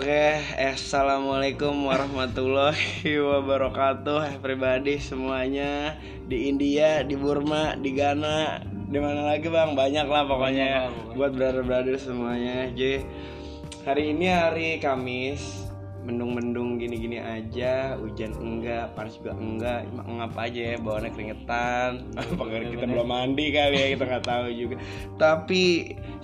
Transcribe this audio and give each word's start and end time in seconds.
Oke, 0.00 0.40
assalamualaikum 0.56 1.84
warahmatullahi 1.84 3.20
wabarakatuh, 3.20 4.32
everybody 4.32 4.96
semuanya 4.96 6.00
di 6.24 6.48
India, 6.48 7.04
di 7.04 7.20
Burma, 7.20 7.76
di 7.76 7.92
Ghana, 7.92 8.64
di 8.64 8.96
mana 8.96 9.28
lagi 9.28 9.52
bang? 9.52 9.76
Banyak 9.76 10.08
lah 10.08 10.24
pokoknya 10.24 10.64
ya. 10.64 10.82
buat 11.12 11.36
brother-brother 11.36 12.00
semuanya. 12.00 12.72
Jadi 12.72 13.04
hari 13.84 14.16
ini 14.16 14.26
hari 14.32 14.68
Kamis, 14.80 15.59
mendung-mendung 16.00 16.80
gini-gini 16.80 17.20
aja, 17.20 17.94
hujan 18.00 18.32
enggak, 18.40 18.96
panas 18.96 19.20
juga 19.20 19.36
enggak, 19.36 19.84
cuma 19.92 20.02
ngap 20.08 20.34
aja 20.40 20.60
ya, 20.72 20.76
bawaannya 20.80 21.10
keringetan. 21.12 21.90
Apakah 22.20 22.64
kita 22.64 22.84
belum 22.88 23.08
mandi 23.08 23.46
kali 23.52 23.76
ya, 23.76 23.86
kita 23.92 24.04
nggak 24.08 24.24
tahu 24.24 24.46
juga. 24.56 24.76
Tapi 25.20 25.62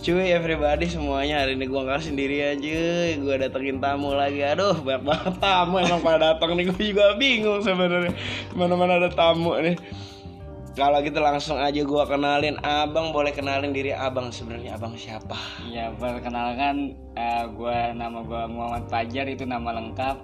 cuy 0.01 0.33
everybody 0.33 0.89
semuanya 0.89 1.45
hari 1.45 1.61
ini 1.61 1.69
gua 1.69 1.85
nggak 1.85 2.09
sendiri 2.09 2.57
aja, 2.57 2.81
gua 3.21 3.35
datengin 3.37 3.79
tamu 3.79 4.17
lagi. 4.17 4.41
Aduh 4.41 4.81
banyak 4.81 5.05
banget 5.05 5.35
tamu 5.39 5.77
emang 5.77 6.01
pada 6.01 6.33
datang 6.33 6.57
nih, 6.57 6.73
gue 6.73 6.85
juga 6.97 7.13
bingung 7.21 7.61
sebenarnya 7.61 8.17
mana-mana 8.57 8.97
ada 8.97 9.13
tamu 9.13 9.53
nih. 9.61 9.77
Kalau 10.77 11.01
gitu 11.01 11.25
langsung 11.25 11.57
aja 11.57 11.81
gua 11.89 12.05
kenalin. 12.05 12.61
Abang 12.61 13.09
boleh 13.09 13.33
kenalin 13.33 13.73
diri 13.73 13.97
abang. 13.97 14.29
Sebenarnya 14.29 14.77
abang 14.77 14.93
siapa? 14.93 15.33
Ya 15.73 15.89
perkenalkan 15.97 16.93
eh, 17.17 17.45
gua 17.57 17.97
nama 17.97 18.21
gua 18.21 18.45
Muhammad 18.45 18.85
Fajar 18.93 19.25
itu 19.25 19.49
nama 19.49 19.73
lengkap. 19.73 20.21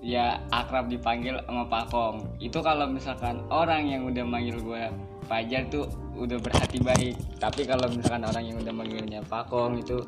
Ya 0.00 0.40
akrab 0.48 0.88
dipanggil 0.88 1.36
sama 1.44 1.68
Pak 1.68 1.92
Kong. 1.92 2.24
Itu 2.40 2.64
kalau 2.64 2.88
misalkan 2.88 3.44
orang 3.52 3.84
yang 3.84 4.08
udah 4.08 4.24
manggil 4.24 4.56
gua 4.64 4.88
Fajar 5.28 5.68
tuh 5.68 5.84
udah 6.16 6.40
berhati 6.40 6.80
baik. 6.80 7.20
Tapi 7.36 7.68
kalau 7.68 7.84
misalkan 7.92 8.24
orang 8.24 8.48
yang 8.48 8.56
udah 8.64 8.72
manggilnya 8.72 9.20
Pak 9.28 9.52
Kong 9.52 9.76
itu 9.76 10.00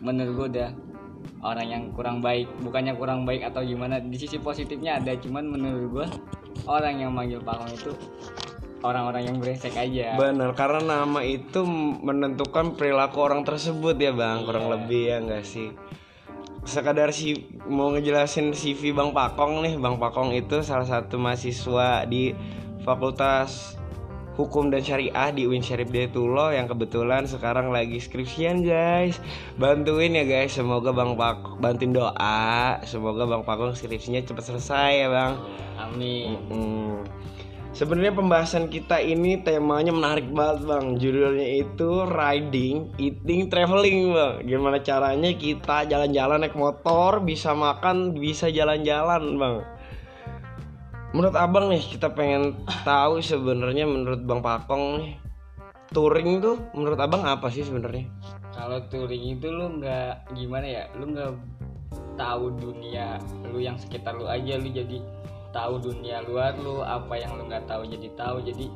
menurut 0.00 0.32
gua 0.40 0.46
udah 0.56 0.70
orang 1.44 1.66
yang 1.68 1.82
kurang 1.92 2.24
baik. 2.24 2.48
Bukannya 2.64 2.96
kurang 2.96 3.28
baik 3.28 3.44
atau 3.44 3.60
gimana 3.60 4.00
di 4.00 4.16
sisi 4.16 4.40
positifnya 4.40 4.96
ada. 4.96 5.12
Cuman 5.20 5.52
menurut 5.52 5.84
gua 5.92 6.06
orang 6.64 6.96
yang 6.96 7.12
manggil 7.12 7.44
Pak 7.44 7.60
Kong 7.60 7.72
itu 7.76 7.92
orang-orang 8.82 9.26
yang 9.26 9.36
brengsek 9.42 9.74
aja 9.74 10.14
Benar, 10.14 10.54
karena 10.54 11.02
nama 11.02 11.20
itu 11.22 11.66
menentukan 12.02 12.78
perilaku 12.78 13.18
orang 13.22 13.42
tersebut 13.42 13.98
ya 13.98 14.14
bang, 14.14 14.46
kurang 14.46 14.70
lebih 14.70 15.02
ya 15.10 15.16
enggak 15.18 15.42
sih. 15.42 15.74
Sekadar 16.68 17.14
si 17.16 17.48
mau 17.64 17.88
ngejelasin 17.94 18.52
CV 18.52 18.92
Bang 18.92 19.16
Pakong 19.16 19.64
nih, 19.64 19.74
Bang 19.80 19.96
Pakong 19.96 20.36
itu 20.36 20.60
salah 20.60 20.84
satu 20.84 21.16
mahasiswa 21.16 22.04
di 22.04 22.36
Fakultas 22.84 23.78
Hukum 24.38 24.70
dan 24.70 24.86
Syariah 24.86 25.34
di 25.34 25.50
UIN 25.50 25.66
Syarif 25.66 25.90
Dayatul 25.90 26.38
yang 26.54 26.70
kebetulan 26.70 27.26
sekarang 27.26 27.74
lagi 27.74 27.98
skripsian 27.98 28.62
guys. 28.62 29.18
Bantuin 29.58 30.14
ya 30.14 30.22
guys, 30.22 30.54
semoga 30.54 30.94
Bang 30.94 31.18
Pak 31.18 31.58
bantuin 31.58 31.90
doa, 31.90 32.78
semoga 32.86 33.26
Bang 33.26 33.42
Pakong 33.42 33.74
skripsinya 33.74 34.22
cepat 34.22 34.54
selesai 34.54 34.90
ya 34.94 35.08
bang. 35.10 35.32
Amin 35.74 36.38
Hmm. 36.46 37.02
Sebenarnya 37.76 38.16
pembahasan 38.16 38.72
kita 38.72 38.98
ini 38.98 39.44
temanya 39.44 39.92
menarik 39.94 40.26
banget 40.32 40.66
bang. 40.66 40.86
Judulnya 40.98 41.48
itu 41.62 42.08
riding, 42.08 42.90
eating, 42.96 43.52
traveling 43.52 44.12
bang. 44.12 44.34
Gimana 44.48 44.80
caranya 44.82 45.30
kita 45.36 45.86
jalan-jalan 45.86 46.42
naik 46.42 46.56
motor, 46.56 47.22
bisa 47.22 47.52
makan, 47.52 48.16
bisa 48.16 48.48
jalan-jalan 48.48 49.36
bang. 49.36 49.56
Menurut 51.12 51.36
abang 51.36 51.72
nih 51.72 51.80
kita 51.80 52.12
pengen 52.12 52.56
tahu 52.84 53.20
sebenarnya 53.24 53.88
menurut 53.88 54.20
bang 54.24 54.40
Pakong 54.44 54.84
nih 55.00 55.12
touring 55.88 56.44
tuh 56.44 56.60
menurut 56.76 57.00
abang 57.00 57.24
apa 57.24 57.48
sih 57.48 57.64
sebenarnya? 57.64 58.04
kalau 58.58 58.82
touring 58.90 59.38
itu 59.38 59.46
lu 59.54 59.78
nggak 59.78 60.34
gimana 60.34 60.66
ya 60.66 60.82
lu 60.98 61.14
nggak 61.14 61.30
tahu 62.18 62.50
dunia 62.58 63.22
lu 63.46 63.62
yang 63.62 63.78
sekitar 63.78 64.18
lu 64.18 64.26
aja 64.26 64.58
lu 64.58 64.66
jadi 64.66 64.98
tahu 65.58 65.74
dunia 65.82 66.22
luar 66.22 66.54
lu 66.54 66.86
apa 66.86 67.18
yang 67.18 67.34
lu 67.34 67.50
nggak 67.50 67.66
tahu 67.66 67.82
jadi 67.90 68.08
tahu. 68.14 68.38
Jadi 68.46 68.66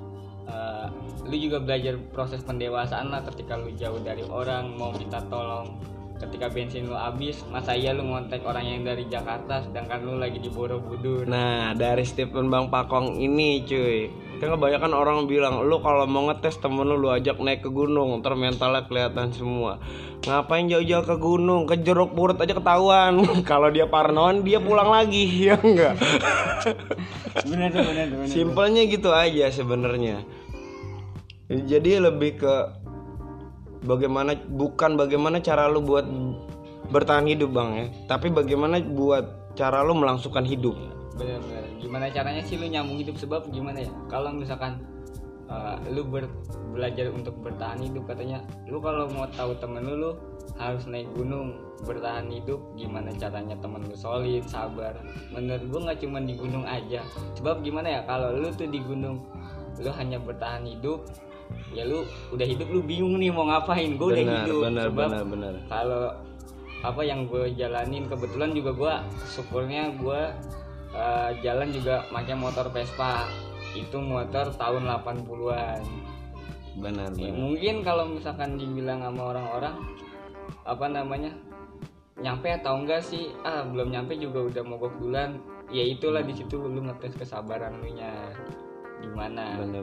eh, 0.50 0.86
lu 1.22 1.36
juga 1.38 1.62
belajar 1.62 1.94
proses 2.10 2.42
pendewasaan 2.42 3.14
lah 3.14 3.22
ketika 3.30 3.54
lu 3.54 3.70
jauh 3.78 4.02
dari 4.02 4.26
orang 4.26 4.74
mau 4.74 4.90
minta 4.90 5.22
tolong 5.30 5.78
ketika 6.22 6.46
bensin 6.46 6.86
lu 6.86 6.94
habis 6.94 7.42
masa 7.50 7.74
iya 7.74 7.90
lu 7.90 8.06
ngontek 8.06 8.46
orang 8.46 8.62
yang 8.62 8.80
dari 8.86 9.10
Jakarta 9.10 9.66
sedangkan 9.66 10.06
lu 10.06 10.22
lagi 10.22 10.38
di 10.38 10.46
Borobudur? 10.46 11.26
Nah 11.26 11.74
dari 11.74 12.06
statement 12.06 12.46
Bang 12.46 12.70
Pakong 12.70 13.18
ini 13.18 13.66
cuy. 13.66 14.06
Kan 14.38 14.58
kebanyakan 14.58 14.90
orang 14.90 15.30
bilang 15.30 15.62
Lu 15.66 15.78
kalau 15.78 16.02
mau 16.06 16.26
ngetes 16.26 16.58
temen 16.58 16.82
lu, 16.82 16.98
lu 16.98 17.14
ajak 17.14 17.38
naik 17.38 17.62
ke 17.62 17.70
gunung. 17.70 18.18
Ntar 18.18 18.34
mentalnya 18.34 18.86
kelihatan 18.86 19.30
semua. 19.30 19.78
Ngapain 20.22 20.66
jauh-jauh 20.66 21.06
ke 21.06 21.16
gunung? 21.18 21.66
Ke 21.66 21.78
jeruk 21.78 22.14
purut 22.14 22.38
aja 22.38 22.54
ketahuan. 22.54 23.22
Kalau 23.50 23.70
dia 23.70 23.86
parnoan 23.86 24.46
dia 24.46 24.62
pulang 24.62 24.90
lagi 24.90 25.26
Ya 25.50 25.58
enggak? 25.58 25.98
Bener 27.50 27.70
bener 27.74 28.06
bener. 28.06 28.30
Simpelnya 28.30 28.82
gitu 28.86 29.10
aja 29.10 29.50
sebenarnya. 29.50 30.22
Jadi 31.50 31.98
lebih 31.98 32.38
ke 32.38 32.54
Bagaimana 33.82 34.38
Bukan 34.38 34.94
bagaimana 34.94 35.42
cara 35.42 35.66
lu 35.66 35.82
buat 35.82 36.06
Bertahan 36.92 37.24
hidup 37.24 37.56
bang 37.56 37.70
ya. 37.72 37.86
Tapi 38.04 38.28
bagaimana 38.28 38.76
buat 38.82 39.54
cara 39.56 39.80
lu 39.80 39.96
melangsungkan 39.96 40.44
hidup. 40.44 40.76
Bener-bener. 41.16 41.64
Gimana 41.80 42.08
caranya 42.12 42.42
sih 42.44 42.60
lu 42.60 42.68
nyambung 42.68 43.00
hidup 43.00 43.16
sebab 43.16 43.48
gimana 43.48 43.84
ya? 43.84 43.90
Kalau 44.12 44.32
misalkan 44.32 44.80
uh, 45.48 45.76
lu 45.88 46.04
ber- 46.04 46.32
belajar 46.72 47.12
untuk 47.12 47.36
bertahan 47.44 47.80
hidup 47.80 48.08
katanya 48.08 48.40
lu 48.64 48.80
kalau 48.80 49.08
mau 49.12 49.28
tahu 49.32 49.56
temen 49.60 49.84
lu 49.84 49.94
lu 50.00 50.10
harus 50.56 50.84
naik 50.88 51.08
gunung 51.16 51.56
bertahan 51.84 52.28
hidup. 52.28 52.60
Gimana 52.76 53.12
caranya 53.16 53.56
temen 53.60 53.88
lu 53.88 53.96
solid 53.96 54.44
sabar. 54.44 54.96
Menurut 55.32 55.64
gua 55.72 55.80
nggak 55.92 55.98
cuma 56.04 56.18
di 56.20 56.34
gunung 56.36 56.64
aja. 56.68 57.00
Sebab 57.40 57.64
gimana 57.64 57.88
ya? 57.88 58.00
Kalau 58.04 58.36
lu 58.36 58.52
tuh 58.52 58.68
di 58.68 58.80
gunung 58.84 59.24
lu 59.80 59.90
hanya 59.96 60.20
bertahan 60.20 60.68
hidup 60.68 61.08
ya 61.72 61.84
lu 61.86 62.04
udah 62.30 62.46
hidup 62.46 62.68
lu 62.68 62.80
bingung 62.84 63.16
nih 63.18 63.32
mau 63.32 63.48
ngapain. 63.48 63.96
Gua 63.96 64.12
udah 64.12 64.24
hidup. 64.24 64.60
benar, 64.66 64.86
sebab 64.90 65.08
benar, 65.08 65.24
benar. 65.26 65.54
kalau 65.68 66.02
apa 66.82 67.02
yang 67.06 67.30
gue 67.30 67.54
jalanin 67.54 68.10
kebetulan 68.10 68.50
juga 68.58 68.70
gue 68.74 68.94
syukurnya 69.30 69.94
gue 70.02 70.20
eh, 70.92 71.30
jalan 71.40 71.68
juga 71.70 72.02
pakai 72.10 72.34
motor 72.34 72.66
Vespa. 72.74 73.26
Itu 73.72 74.04
motor 74.04 74.52
tahun 74.52 74.84
80-an 74.84 75.80
Benar, 76.76 77.08
Ya, 77.16 77.28
benar. 77.28 77.36
mungkin 77.36 77.74
kalau 77.84 78.04
misalkan 78.08 78.56
dibilang 78.60 79.00
sama 79.04 79.32
orang-orang 79.32 79.76
apa 80.64 80.86
namanya 80.88 81.32
nyampe 82.20 82.48
atau 82.52 82.80
enggak 82.80 83.00
sih? 83.04 83.32
Ah 83.44 83.64
belum 83.64 83.92
nyampe 83.92 84.16
juga 84.16 84.44
udah 84.48 84.62
mogok 84.64 84.92
duluan 85.00 85.40
ya 85.72 85.84
itulah 85.84 86.20
di 86.20 86.36
situ 86.36 86.60
lu 86.60 86.84
ngetes 86.84 87.16
kesabaran 87.16 87.80
lu 87.80 87.96
nya 87.96 88.12
gimana? 89.02 89.58
Benar 89.58 89.82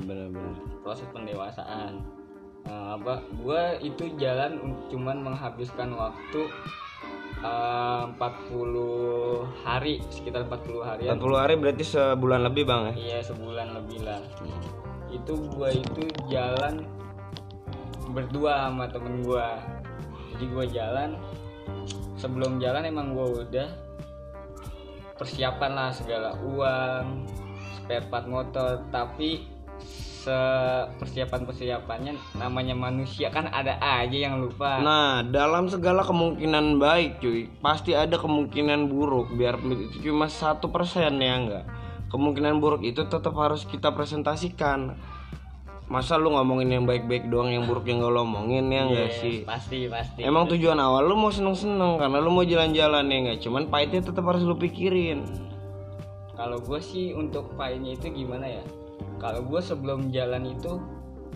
proses 0.81 1.07
pendewasaan. 1.11 1.99
Eh, 2.63 2.87
apa? 2.95 3.19
Gue 3.35 3.77
itu 3.83 4.15
jalan 4.15 4.79
cuman 4.87 5.19
menghabiskan 5.19 5.91
waktu 5.93 6.41
eh, 7.43 8.03
40 8.15 9.67
hari 9.67 9.99
sekitar 10.07 10.47
40 10.47 10.87
harian. 10.87 11.19
40 11.19 11.43
hari 11.43 11.53
berarti 11.59 11.83
sebulan 11.83 12.41
lebih 12.47 12.63
bang 12.63 12.81
ya? 12.89 12.93
Iya 12.95 13.19
sebulan 13.35 13.67
lebih 13.75 14.07
lah. 14.07 14.23
Itu 15.11 15.35
gue 15.51 15.69
itu 15.75 16.03
jalan 16.31 16.87
berdua 18.09 18.69
sama 18.69 18.89
temen 18.89 19.21
gue 19.21 19.47
jadi 20.33 20.45
gue 20.49 20.65
jalan 20.71 21.09
sebelum 22.17 22.57
jalan 22.57 22.87
emang 22.87 23.13
gue 23.13 23.45
udah 23.45 23.69
persiapan 25.19 25.71
lah 25.75 25.89
segala 25.91 26.31
uang 26.41 27.27
spare 27.89 28.05
part 28.05 28.29
motor 28.29 28.85
tapi 28.93 29.49
se 29.81 30.37
persiapan 31.01 31.41
persiapannya 31.41 32.13
namanya 32.37 32.77
manusia 32.77 33.33
kan 33.33 33.49
ada 33.49 33.81
aja 33.81 34.13
yang 34.13 34.37
lupa. 34.37 34.77
Nah 34.77 35.25
dalam 35.25 35.65
segala 35.73 36.05
kemungkinan 36.05 36.77
baik 36.77 37.17
cuy 37.17 37.49
pasti 37.65 37.97
ada 37.97 38.21
kemungkinan 38.21 38.93
buruk 38.93 39.33
biar 39.33 39.57
itu 39.65 40.05
cuma 40.05 40.29
satu 40.29 40.69
persen 40.69 41.17
ya 41.17 41.33
enggak? 41.33 41.65
Kemungkinan 42.13 42.61
buruk 42.61 42.85
itu 42.85 43.09
tetap 43.09 43.33
harus 43.33 43.65
kita 43.65 43.89
presentasikan. 43.89 44.93
Masa 45.89 46.21
lu 46.21 46.29
ngomongin 46.29 46.69
yang 46.69 46.85
baik-baik 46.85 47.25
doang 47.33 47.49
yang 47.49 47.65
buruk 47.65 47.89
yang 47.89 48.05
gak 48.05 48.13
lo 48.13 48.21
omongin 48.21 48.69
ya 48.69 48.85
enggak 48.85 49.09
Yes, 49.09 49.17
sih? 49.25 49.37
pasti 49.41 49.89
pasti. 49.89 50.21
Emang 50.21 50.45
tujuan 50.45 50.77
awal 50.77 51.09
lu 51.09 51.17
mau 51.17 51.33
seneng-seneng 51.33 51.97
karena 51.97 52.21
lu 52.21 52.29
mau 52.29 52.45
jalan-jalan 52.45 53.09
ya 53.09 53.17
enggak? 53.17 53.37
Cuman 53.41 53.65
pahitnya 53.73 54.05
tetap 54.05 54.21
harus 54.29 54.45
lu 54.45 54.53
pikirin 54.53 55.48
kalau 56.39 56.55
gue 56.63 56.79
sih 56.79 57.11
untuk 57.11 57.51
pahitnya 57.59 57.99
itu 57.99 58.15
gimana 58.15 58.47
ya? 58.47 58.63
Kalau 59.19 59.43
gue 59.43 59.59
sebelum 59.59 60.07
jalan 60.15 60.47
itu 60.47 60.79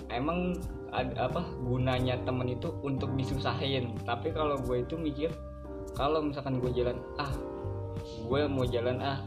emang 0.07 0.55
ada 0.95 1.27
apa 1.27 1.43
gunanya 1.59 2.15
temen 2.23 2.55
itu 2.55 2.71
untuk 2.87 3.11
disusahin. 3.19 3.99
Tapi 4.07 4.31
kalau 4.31 4.55
gue 4.63 4.79
itu 4.79 4.95
mikir 4.95 5.27
kalau 5.91 6.23
misalkan 6.23 6.63
gue 6.63 6.71
jalan 6.71 6.95
ah 7.19 7.35
gue 7.99 8.41
mau 8.47 8.63
jalan 8.63 9.03
ah 9.03 9.19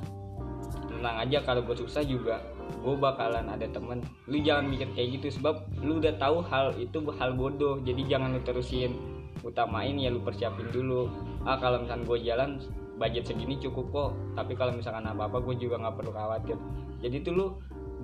tenang 0.88 1.17
aja 1.28 1.44
kalau 1.44 1.61
gue 1.61 1.76
susah 1.76 2.00
juga 2.00 2.40
gue 2.81 2.96
bakalan 2.96 3.44
ada 3.44 3.69
temen. 3.69 4.00
Lu 4.32 4.40
jangan 4.40 4.73
mikir 4.73 4.88
kayak 4.96 5.20
gitu 5.20 5.37
sebab 5.37 5.61
lu 5.84 6.00
udah 6.00 6.17
tahu 6.17 6.40
hal 6.40 6.73
itu 6.81 7.05
hal 7.20 7.37
bodoh 7.37 7.84
jadi 7.84 8.17
jangan 8.17 8.32
lu 8.32 8.40
terusin. 8.40 8.96
Utamain 9.44 9.93
ya 10.00 10.08
lu 10.08 10.25
persiapin 10.25 10.73
dulu. 10.73 11.12
Ah 11.44 11.61
kalau 11.61 11.84
misalkan 11.84 12.08
gue 12.08 12.19
jalan 12.25 12.56
budget 12.96 13.28
segini 13.28 13.60
cukup 13.60 13.87
kok 13.93 14.10
tapi 14.34 14.52
kalau 14.56 14.72
misalkan 14.72 15.04
apa 15.04 15.28
apa 15.28 15.38
gue 15.40 15.54
juga 15.60 15.76
nggak 15.81 15.94
perlu 16.00 16.12
khawatir 16.12 16.56
jadi 17.04 17.16
tuh 17.22 17.32
lu 17.32 17.46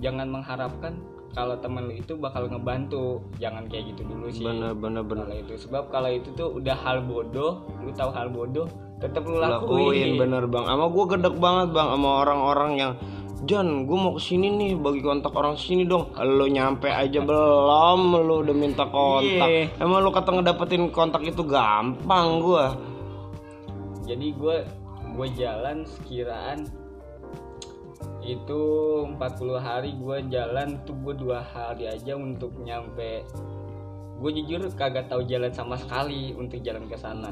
jangan 0.01 0.29
mengharapkan 0.29 0.93
kalau 1.33 1.57
temen 1.57 1.89
lu 1.89 1.93
itu 1.97 2.13
bakal 2.13 2.45
ngebantu 2.45 3.25
jangan 3.41 3.65
kayak 3.65 3.93
gitu 3.93 4.05
dulu 4.05 4.29
sih 4.29 4.45
bener 4.45 4.77
bener 4.77 5.01
bener 5.01 5.25
kalau 5.25 5.37
itu 5.41 5.53
sebab 5.57 5.83
kalau 5.89 6.09
itu 6.13 6.29
tuh 6.37 6.49
udah 6.53 6.77
hal 6.77 7.01
bodoh 7.01 7.65
lu 7.81 7.89
tahu 7.93 8.13
hal 8.13 8.29
bodoh 8.29 8.69
tetap 9.01 9.25
lu 9.25 9.41
lakuin 9.41 9.57
lakuin 9.57 10.09
bener 10.21 10.43
bang 10.45 10.65
sama 10.69 10.85
gue 10.87 11.05
gedek 11.17 11.35
banget 11.41 11.67
bang 11.73 11.87
sama 11.89 12.09
orang-orang 12.23 12.71
yang 12.77 12.93
Jan, 13.43 13.83
gue 13.83 13.97
mau 13.99 14.15
ke 14.15 14.23
sini 14.23 14.55
nih, 14.55 14.79
bagi 14.79 15.03
kontak 15.03 15.35
orang 15.35 15.59
sini 15.59 15.83
dong. 15.83 16.15
Lo 16.15 16.47
nyampe 16.47 16.87
aja 16.87 17.19
belum, 17.19 18.15
lo 18.23 18.39
udah 18.39 18.55
minta 18.55 18.87
kontak. 18.87 19.49
Iya. 19.51 19.83
Emang 19.83 19.99
lo 19.99 20.15
kata 20.15 20.31
ngedapetin 20.31 20.87
kontak 20.95 21.27
itu 21.27 21.43
gampang 21.43 22.39
gue. 22.39 22.65
jadi 24.03 24.27
gue 24.35 24.57
gue 25.13 25.27
jalan 25.37 25.85
sekiraan 25.85 26.65
itu 28.23 28.61
40 29.19 29.19
hari 29.59 29.91
gue 29.93 30.17
jalan 30.31 30.79
tuh 30.87 30.95
gue 30.95 31.13
dua 31.13 31.43
hari 31.43 31.91
aja 31.91 32.15
untuk 32.15 32.55
nyampe 32.57 33.27
gue 34.17 34.31
jujur 34.31 34.63
kagak 34.73 35.11
tahu 35.11 35.27
jalan 35.27 35.51
sama 35.51 35.75
sekali 35.75 36.31
untuk 36.31 36.63
jalan 36.63 36.87
ke 36.87 36.95
sana 36.95 37.27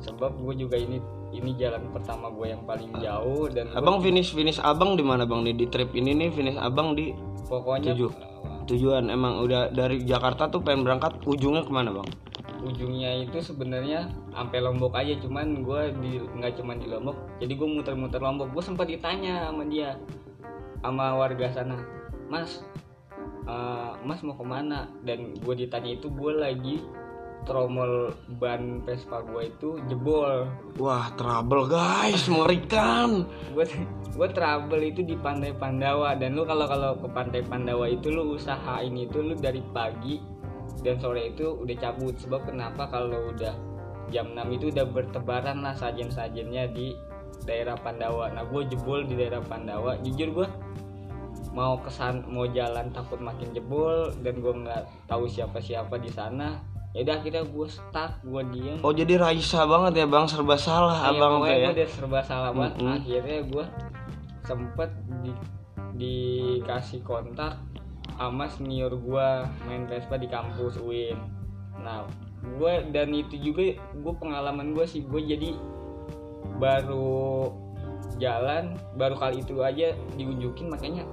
sebab 0.00 0.32
gue 0.34 0.66
juga 0.66 0.80
ini 0.80 0.98
ini 1.32 1.52
jalan 1.54 1.92
pertama 1.92 2.32
gue 2.32 2.48
yang 2.48 2.64
paling 2.64 2.90
jauh 2.98 3.48
dan 3.48 3.68
gua- 3.68 3.78
Abang 3.78 3.96
finish 4.00 4.32
finish 4.32 4.58
abang 4.58 4.96
di 4.96 5.04
mana 5.04 5.28
bang 5.28 5.44
nih 5.44 5.54
di 5.54 5.66
trip 5.68 5.92
ini 5.92 6.16
nih 6.16 6.28
finish 6.32 6.56
abang 6.56 6.96
di 6.96 7.12
pokoknya 7.46 7.92
tujuh. 7.92 8.10
tujuan 8.66 9.12
emang 9.12 9.44
udah 9.44 9.68
dari 9.68 10.00
Jakarta 10.02 10.48
tuh 10.48 10.64
pengen 10.64 10.88
berangkat 10.88 11.20
ujungnya 11.22 11.62
ke 11.62 11.72
mana 11.72 11.92
bang? 11.92 12.08
Ujungnya 12.62 13.26
itu 13.26 13.42
sebenarnya 13.42 14.06
sampai 14.30 14.62
Lombok 14.62 14.94
aja 14.94 15.18
cuman 15.18 15.66
gue 15.66 15.82
di 15.98 16.12
nggak 16.22 16.62
cuman 16.62 16.78
di 16.78 16.86
Lombok 16.86 17.18
jadi 17.42 17.52
gue 17.58 17.68
muter-muter 17.68 18.22
Lombok. 18.22 18.54
Gue 18.54 18.62
sempat 18.62 18.86
ditanya 18.86 19.50
sama 19.50 19.66
dia 19.66 19.98
sama 20.82 21.14
warga 21.14 21.46
sana 21.50 21.78
mas 22.30 22.62
eh, 23.46 23.92
mas 24.06 24.22
mau 24.22 24.38
ke 24.38 24.44
mana? 24.46 24.88
Dan 25.02 25.34
gue 25.42 25.54
ditanya 25.58 25.98
itu 25.98 26.06
gue 26.08 26.32
lagi 26.32 26.76
tromol 27.42 28.14
ban 28.38 28.82
Vespa 28.86 29.22
gue 29.26 29.50
itu 29.50 29.82
jebol. 29.90 30.46
Wah 30.78 31.10
trouble 31.18 31.66
guys 31.66 32.30
mengerikan. 32.30 33.26
gue 33.52 33.66
gue 34.12 34.28
travel 34.30 34.80
itu 34.82 35.02
di 35.02 35.18
Pantai 35.18 35.52
Pandawa. 35.54 36.14
Dan 36.14 36.38
lu 36.38 36.46
kalau 36.46 36.66
kalau 36.70 36.94
ke 36.98 37.08
Pantai 37.10 37.42
Pandawa 37.42 37.90
itu 37.90 38.14
lu 38.14 38.38
usahain 38.38 38.94
itu 38.94 39.18
lu 39.18 39.34
dari 39.34 39.60
pagi 39.74 40.31
dan 40.80 40.96
sore 40.96 41.36
itu 41.36 41.52
udah 41.60 41.76
cabut. 41.76 42.16
Sebab 42.16 42.48
kenapa? 42.48 42.88
Kalau 42.88 43.28
udah 43.30 43.52
jam 44.08 44.32
6 44.32 44.56
itu 44.56 44.72
udah 44.72 44.86
bertebaran 44.88 45.60
lah 45.60 45.72
sajen-sajennya 45.72 46.72
di 46.72 46.96
daerah 47.44 47.76
Pandawa. 47.76 48.32
Nah 48.32 48.44
gue 48.44 48.64
jebol 48.66 49.04
di 49.04 49.14
daerah 49.14 49.40
Pandawa. 49.40 50.00
Jujur 50.00 50.32
gue 50.32 50.48
mau 51.52 51.76
kesan 51.84 52.24
mau 52.32 52.48
jalan 52.48 52.88
takut 52.96 53.20
makin 53.20 53.52
jebol 53.52 54.08
dan 54.24 54.40
gue 54.40 54.54
nggak 54.64 54.82
tahu 55.04 55.28
siapa-siapa 55.28 56.00
di 56.00 56.08
sana. 56.08 56.60
Ya 56.92 57.08
udah 57.08 57.24
akhirnya 57.24 57.44
gue 57.44 57.66
stuck 57.68 58.12
gue 58.20 58.42
diem. 58.52 58.76
Oh 58.84 58.92
jadi 58.92 59.16
Raisa 59.16 59.64
banget 59.64 60.04
ya 60.04 60.06
bang? 60.06 60.28
Serba 60.28 60.56
salah 60.60 61.08
Iya, 61.08 61.16
abang 61.16 61.32
pokoknya 61.40 61.56
ya. 61.56 61.64
gue 61.64 61.74
udah 61.80 61.88
serba 61.88 62.18
salah 62.20 62.50
banget. 62.52 62.72
Mm-mm. 62.76 62.96
akhirnya 63.00 63.38
gue 63.48 63.64
sempet 64.42 64.90
di, 65.24 65.32
dikasih 65.96 67.00
kontak 67.00 67.56
sama 68.28 68.46
senior 68.46 68.92
gue 68.94 69.28
main 69.66 69.88
Vespa 69.90 70.20
di 70.20 70.28
kampus 70.30 70.78
UIN 70.78 71.18
nah 71.82 72.06
gue 72.42 72.72
dan 72.94 73.10
itu 73.10 73.38
juga 73.38 73.74
gue 73.78 74.14
pengalaman 74.18 74.74
gue 74.74 74.84
sih 74.86 75.02
gue 75.06 75.22
jadi 75.22 75.56
baru 76.58 77.50
jalan 78.20 78.78
baru 78.94 79.18
kali 79.18 79.42
itu 79.42 79.58
aja 79.62 79.96
diunjukin 80.14 80.70
makanya 80.70 81.06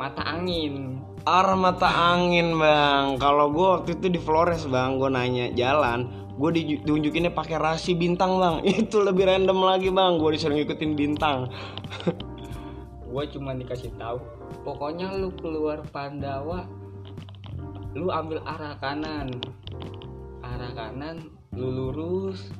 mata 0.00 0.24
angin 0.24 1.04
Arah 1.24 1.56
mata 1.56 1.88
angin 1.88 2.60
bang. 2.60 3.16
Kalau 3.16 3.48
gue 3.48 3.64
waktu 3.80 3.96
itu 3.96 4.12
di 4.12 4.20
Flores 4.20 4.68
bang, 4.68 5.00
gue 5.00 5.08
nanya 5.08 5.48
jalan, 5.56 6.28
gue 6.36 6.50
di, 6.52 6.62
diunjukinnya 6.84 7.32
pakai 7.32 7.56
rasi 7.56 7.96
bintang 7.96 8.36
bang. 8.36 8.60
Itu 8.84 9.00
lebih 9.00 9.24
random 9.24 9.64
lagi 9.64 9.88
bang. 9.88 10.20
Gue 10.20 10.36
disuruh 10.36 10.52
ngikutin 10.52 10.92
bintang. 10.92 11.48
gue 13.14 13.24
cuma 13.30 13.56
dikasih 13.56 13.94
tahu 13.96 14.20
pokoknya 14.64 15.14
lu 15.16 15.32
keluar 15.36 15.84
Pandawa 15.88 16.66
lu 17.94 18.10
ambil 18.10 18.42
arah 18.42 18.74
kanan. 18.82 19.30
Arah 20.42 20.72
kanan 20.74 21.30
lu 21.54 21.70
lurus 21.70 22.50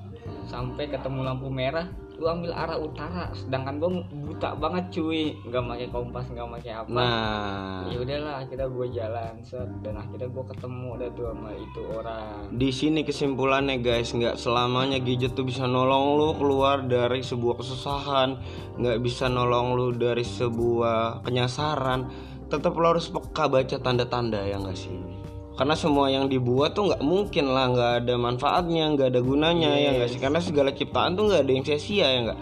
sampai 0.47 0.89
ketemu 0.89 1.27
lampu 1.27 1.51
merah 1.51 1.91
lu 2.15 2.31
ambil 2.31 2.55
arah 2.55 2.79
utara 2.79 3.27
sedangkan 3.35 3.83
gue 3.83 3.91
buta 4.23 4.55
banget 4.55 4.85
cuy. 4.95 5.35
Nggak 5.47 5.63
pakai 5.67 5.89
kompas 5.91 6.27
nggak 6.31 6.49
pakai 6.61 6.73
apa. 6.79 6.91
Nah, 6.95 7.91
ya 7.91 7.99
udahlah 7.99 8.35
akhirnya 8.47 8.69
gue 8.71 8.87
jalan 8.95 9.33
set. 9.43 9.69
Dan 9.83 9.95
akhirnya 9.99 10.29
gue 10.31 10.45
ketemu 10.55 10.87
udah 10.95 11.11
tuh 11.15 11.25
sama 11.35 11.51
itu 11.59 11.81
orang. 11.91 12.37
Di 12.55 12.71
sini 12.71 13.01
kesimpulannya 13.03 13.77
guys, 13.83 14.15
nggak 14.15 14.39
selamanya 14.39 14.99
gadget 15.03 15.35
tuh 15.35 15.47
bisa 15.47 15.67
nolong 15.67 16.05
lu 16.15 16.29
keluar 16.39 16.87
dari 16.87 17.21
sebuah 17.21 17.59
kesusahan, 17.59 18.39
nggak 18.79 18.99
bisa 19.03 19.27
nolong 19.27 19.75
lu 19.75 19.87
dari 19.95 20.23
sebuah 20.23 21.27
kenyasaran. 21.27 22.07
Tetap 22.47 22.77
lu 22.79 22.87
harus 22.87 23.11
peka 23.11 23.51
baca 23.51 23.77
tanda-tanda 23.83 24.39
ya 24.47 24.61
nggak 24.63 24.79
sih? 24.79 25.14
Karena 25.55 25.79
semua 25.79 26.11
yang 26.11 26.27
dibuat 26.27 26.75
tuh 26.75 26.91
nggak 26.91 27.03
mungkin 27.07 27.47
lah 27.55 27.71
nggak 27.71 27.93
ada 28.03 28.15
manfaatnya, 28.19 28.91
nggak 28.95 29.09
ada 29.15 29.21
gunanya 29.23 29.71
ya 29.79 29.95
nggak 29.95 30.11
sih? 30.11 30.19
Karena 30.19 30.43
segala 30.43 30.75
ciptaan 30.75 31.15
tuh 31.15 31.31
nggak 31.31 31.47
ada 31.47 31.53
yang 31.55 31.65
sia-sia 31.65 32.07
ya 32.11 32.19
nggak. 32.27 32.39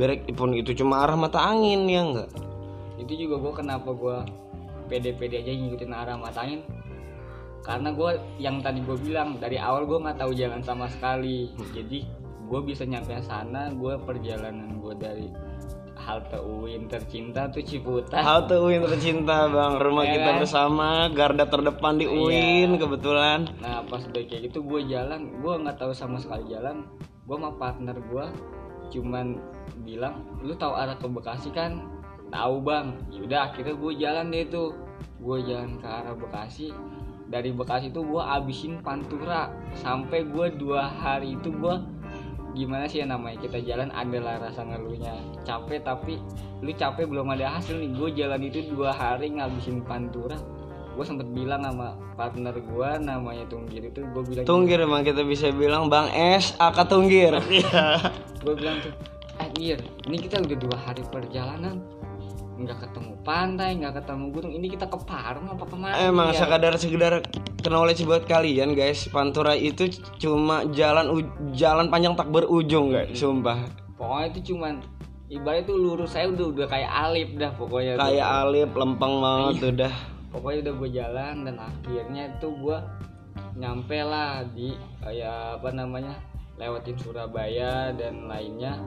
Berek 0.00 0.20
pun 0.32 0.56
itu 0.56 0.72
cuma 0.72 1.04
arah 1.04 1.14
mata 1.14 1.38
angin 1.44 1.84
ya 1.86 2.02
nggak. 2.02 2.30
itu 3.04 3.26
juga 3.26 3.36
gue 3.36 3.52
kenapa 3.60 3.90
gue 3.92 4.16
pede-pede 4.88 5.44
aja 5.44 5.52
ngikutin 5.52 5.92
arah 5.92 6.16
matangin 6.16 6.64
karena 7.64 7.92
gue 7.96 8.10
yang 8.36 8.60
tadi 8.60 8.84
gue 8.84 8.96
bilang 9.00 9.40
dari 9.40 9.56
awal 9.56 9.88
gue 9.88 9.96
nggak 9.96 10.20
tahu 10.20 10.36
jalan 10.36 10.60
sama 10.60 10.88
sekali 10.88 11.48
jadi 11.72 12.04
gue 12.44 12.60
bisa 12.60 12.84
nyampe 12.84 13.16
sana 13.24 13.72
gue 13.72 13.96
perjalanan 14.04 14.76
gue 14.80 14.94
dari 15.00 15.28
halte 16.04 16.36
UIN 16.36 16.84
tercinta 16.84 17.48
tuh 17.48 17.60
Ciputat 17.60 18.20
Halte 18.20 18.54
UIN 18.54 18.84
tercinta 18.84 19.48
bang, 19.48 19.72
rumah 19.82 20.04
Ya 20.04 20.12
kita 20.14 20.30
kan? 20.30 20.36
bersama, 20.38 20.88
garda 21.08 21.44
terdepan 21.44 21.96
di 21.96 22.04
Iya. 22.04 22.12
UIN 22.14 22.70
kebetulan. 22.76 23.48
Nah 23.58 23.80
pas 23.82 24.04
udah 24.04 24.22
kayak 24.22 24.48
gitu 24.48 24.60
gue 24.60 24.80
jalan, 24.84 25.32
gue 25.34 25.54
nggak 25.56 25.76
tahu 25.76 25.90
sama 25.90 26.16
sekali 26.16 26.44
jalan. 26.46 26.84
Gue 27.24 27.34
sama 27.34 27.56
partner 27.56 27.96
gue 27.96 28.26
cuman 28.92 29.40
bilang, 29.80 30.14
lu 30.38 30.52
tahu 30.52 30.72
arah 30.72 30.94
ke 30.94 31.08
Bekasi 31.08 31.48
kan? 31.50 31.80
Tahu 32.28 32.60
bang. 32.60 32.92
Yaudah 33.10 33.48
akhirnya 33.48 33.72
gue 33.72 33.92
jalan 33.96 34.26
deh 34.28 34.44
tuh. 34.46 34.70
Gue 35.16 35.40
jalan 35.42 35.80
ke 35.80 35.86
arah 35.86 36.12
Bekasi. 36.12 36.68
Dari 37.24 37.48
Bekasi 37.50 37.88
tuh 37.88 38.04
gue 38.04 38.20
abisin 38.20 38.78
Pantura 38.78 39.48
sampai 39.74 40.22
gue 40.22 40.52
dua 40.52 40.84
hari 40.84 41.34
itu 41.34 41.48
gue 41.50 41.74
gimana 42.54 42.86
sih 42.86 43.02
ya 43.02 43.06
namanya 43.10 43.42
kita 43.42 43.58
jalan 43.66 43.90
adalah 43.90 44.38
rasa 44.38 44.62
ngeluhnya 44.62 45.12
capek 45.42 45.82
tapi 45.82 46.22
lu 46.62 46.70
capek 46.70 47.10
belum 47.10 47.34
ada 47.34 47.58
hasil 47.58 47.82
nih 47.82 47.90
gue 47.92 48.08
jalan 48.14 48.40
itu 48.46 48.64
dua 48.70 48.94
hari 48.94 49.34
ngabisin 49.34 49.82
Pantura 49.82 50.38
gue 50.94 51.02
sempet 51.02 51.26
bilang 51.34 51.66
sama 51.66 51.98
partner 52.14 52.54
gue 52.54 52.90
namanya 53.02 53.42
Tunggir 53.50 53.90
itu 53.90 54.06
gue 54.06 54.22
bilang 54.22 54.46
Tunggir 54.46 54.78
emang 54.78 55.02
kita 55.02 55.26
bisa 55.26 55.50
bilang 55.50 55.90
Bang 55.90 56.06
S 56.14 56.54
Aka 56.62 56.86
Tunggir. 56.86 57.34
Iya. 57.50 58.14
gue 58.46 58.54
bilang 58.54 58.78
tuh 58.78 58.94
eh 59.42 59.50
Gir, 59.58 59.82
ini 60.06 60.16
kita 60.22 60.38
udah 60.38 60.58
dua 60.58 60.76
hari 60.78 61.02
perjalanan 61.10 61.82
nggak 62.54 62.78
ketemu 62.80 63.12
pantai 63.20 63.74
nggak 63.74 63.94
ketemu 63.98 64.24
gunung 64.30 64.52
ini 64.52 64.66
kita 64.68 64.86
ke 64.86 64.98
Parung 65.00 65.46
apa 65.48 65.64
ke 65.64 65.74
mana 65.74 65.94
Emang 65.98 66.30
ya? 66.30 66.38
sekadar 66.38 66.74
sekedar 66.74 67.18
knowledge 67.60 68.02
buat 68.02 68.22
kalian 68.24 68.72
guys, 68.72 69.08
Pantura 69.08 69.52
itu 69.52 69.90
cuma 70.16 70.62
jalan 70.68 71.24
jalan 71.50 71.88
panjang 71.88 72.14
tak 72.14 72.28
berujung 72.28 72.92
guys, 72.92 73.10
sumpah. 73.12 73.58
pokoknya 73.94 74.26
itu 74.30 74.54
cuman 74.54 74.78
ibaratnya 75.26 75.64
tuh 75.64 75.76
lurus 75.76 76.12
saya 76.12 76.28
udah 76.28 76.46
udah 76.46 76.66
kayak 76.68 76.90
alif 76.92 77.28
dah 77.34 77.50
pokoknya 77.52 77.92
tuh. 77.96 78.02
Kayak 78.04 78.26
alip 78.38 78.70
lempeng 78.72 79.14
banget 79.18 79.54
Iya. 79.56 79.66
udah. 79.72 79.94
pokoknya 80.30 80.58
udah 80.60 80.74
gue 80.74 80.90
jalan 80.92 81.34
dan 81.42 81.56
akhirnya 81.58 82.22
itu 82.28 82.48
gue 82.52 82.78
nyampe 83.54 83.98
lah 83.98 84.30
di 84.46 84.68
kayak 85.00 85.58
apa 85.58 85.68
namanya 85.70 86.14
lewatin 86.54 86.94
Surabaya 86.94 87.90
dan 87.90 88.26
lainnya 88.26 88.78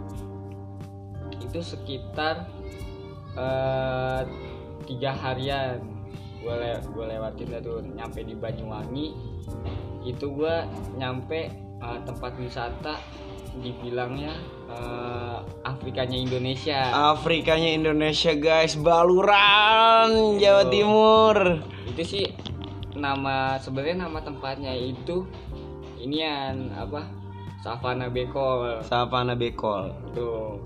itu 1.37 1.59
sekitar 1.59 2.47
eh, 3.37 4.21
tiga 4.83 5.11
harian 5.13 5.79
gue 6.37 6.53
le 6.53 6.79
gue 6.79 7.05
lewatin 7.05 7.49
tuh 7.59 7.83
nyampe 7.83 8.23
di 8.23 8.33
Banyuwangi 8.33 9.07
itu 10.03 10.25
gue 10.31 10.55
nyampe 10.95 11.51
eh, 11.53 11.99
tempat 12.05 12.33
wisata 12.39 12.95
dibilangnya 13.57 14.37
eh, 14.69 15.37
Afrikanya 15.65 16.17
Indonesia 16.17 16.77
Afrikanya 17.13 17.73
Indonesia 17.73 18.33
guys, 18.33 18.77
Baluran, 18.77 20.37
Jawa 20.37 20.63
Oh. 20.65 20.69
Timur. 20.69 21.35
itu 21.87 22.01
sih 22.03 22.25
nama 22.97 23.57
sebenarnya 23.61 24.09
nama 24.09 24.19
tempatnya 24.21 24.73
itu 24.73 25.25
inian 25.97 26.69
apa 26.73 27.05
Savana 27.61 28.09
Bekol 28.09 28.81
Savana 28.85 29.33
Bekol. 29.33 29.89
tuh 30.13 30.61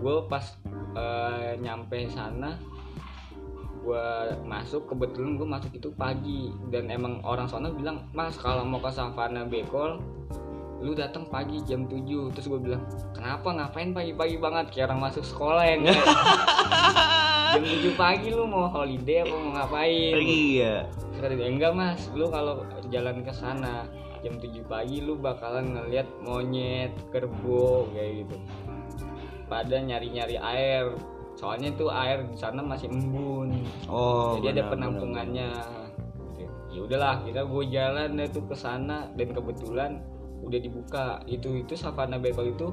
gue 0.00 0.16
pas 0.28 0.59
eh, 0.96 1.52
nyampe 1.60 2.08
sana 2.10 2.56
gue 3.80 4.06
masuk 4.44 4.92
kebetulan 4.92 5.40
gue 5.40 5.48
masuk 5.48 5.72
itu 5.72 5.88
pagi. 5.96 6.52
Dan 6.68 6.92
emang 6.92 7.24
orang 7.24 7.48
sana 7.48 7.72
bilang 7.72 8.04
mas 8.12 8.36
kalau 8.36 8.62
mau 8.64 8.80
ke 8.80 8.92
savana 8.92 9.48
bekol 9.48 10.00
lu 10.80 10.96
datang 10.96 11.28
pagi 11.28 11.60
jam 11.68 11.84
7 11.84 12.32
terus 12.32 12.48
gue 12.48 12.60
bilang 12.60 12.80
kenapa? 13.12 13.52
Ngapain 13.52 13.92
pagi-pagi 13.92 14.40
banget? 14.40 14.72
Kayak 14.72 14.92
orang 14.92 15.12
masuk 15.12 15.24
sekolah 15.28 15.64
yang 15.68 15.80
kayak 15.92 16.04
jam 17.52 17.64
7 17.92 18.00
pagi 18.00 18.28
lu 18.32 18.48
mau 18.48 18.64
holiday 18.72 19.20
apa 19.20 19.34
mau 19.36 19.50
ngapain? 19.60 20.14
Iya. 20.16 20.88
Kata 21.20 21.36
dia, 21.36 21.52
enggak 21.52 21.76
mas. 21.76 22.08
Lu 22.16 22.32
kalau 22.32 22.64
jalan 22.88 23.20
ke 23.20 23.28
sana 23.28 23.84
jam 24.24 24.36
7 24.36 24.64
pagi 24.68 25.00
lu 25.00 25.16
bakalan 25.16 25.76
ngeliat 25.76 26.08
monyet 26.24 26.92
kerbau 27.08 27.88
kayak 27.92 28.24
gitu 28.24 28.36
pada 29.50 29.76
nyari-nyari 29.82 30.38
air. 30.38 30.94
Soalnya 31.34 31.74
tuh 31.74 31.90
air 31.90 32.22
di 32.22 32.36
sana 32.38 32.62
masih 32.62 32.86
embun. 32.86 33.66
Oh 33.90 34.38
jadi 34.38 34.62
ada 34.62 34.70
benar, 34.70 34.94
penampungannya. 34.94 35.50
ya 36.70 36.86
udahlah 36.86 37.26
kita 37.26 37.42
gue 37.50 37.64
jalan 37.74 38.14
deh 38.14 38.30
tuh 38.30 38.46
ke 38.46 38.54
sana 38.54 39.10
dan 39.18 39.34
kebetulan 39.34 39.98
udah 40.46 40.60
dibuka. 40.62 41.06
Itu 41.26 41.58
itu 41.58 41.74
savana 41.74 42.22
bekol 42.22 42.54
itu 42.54 42.70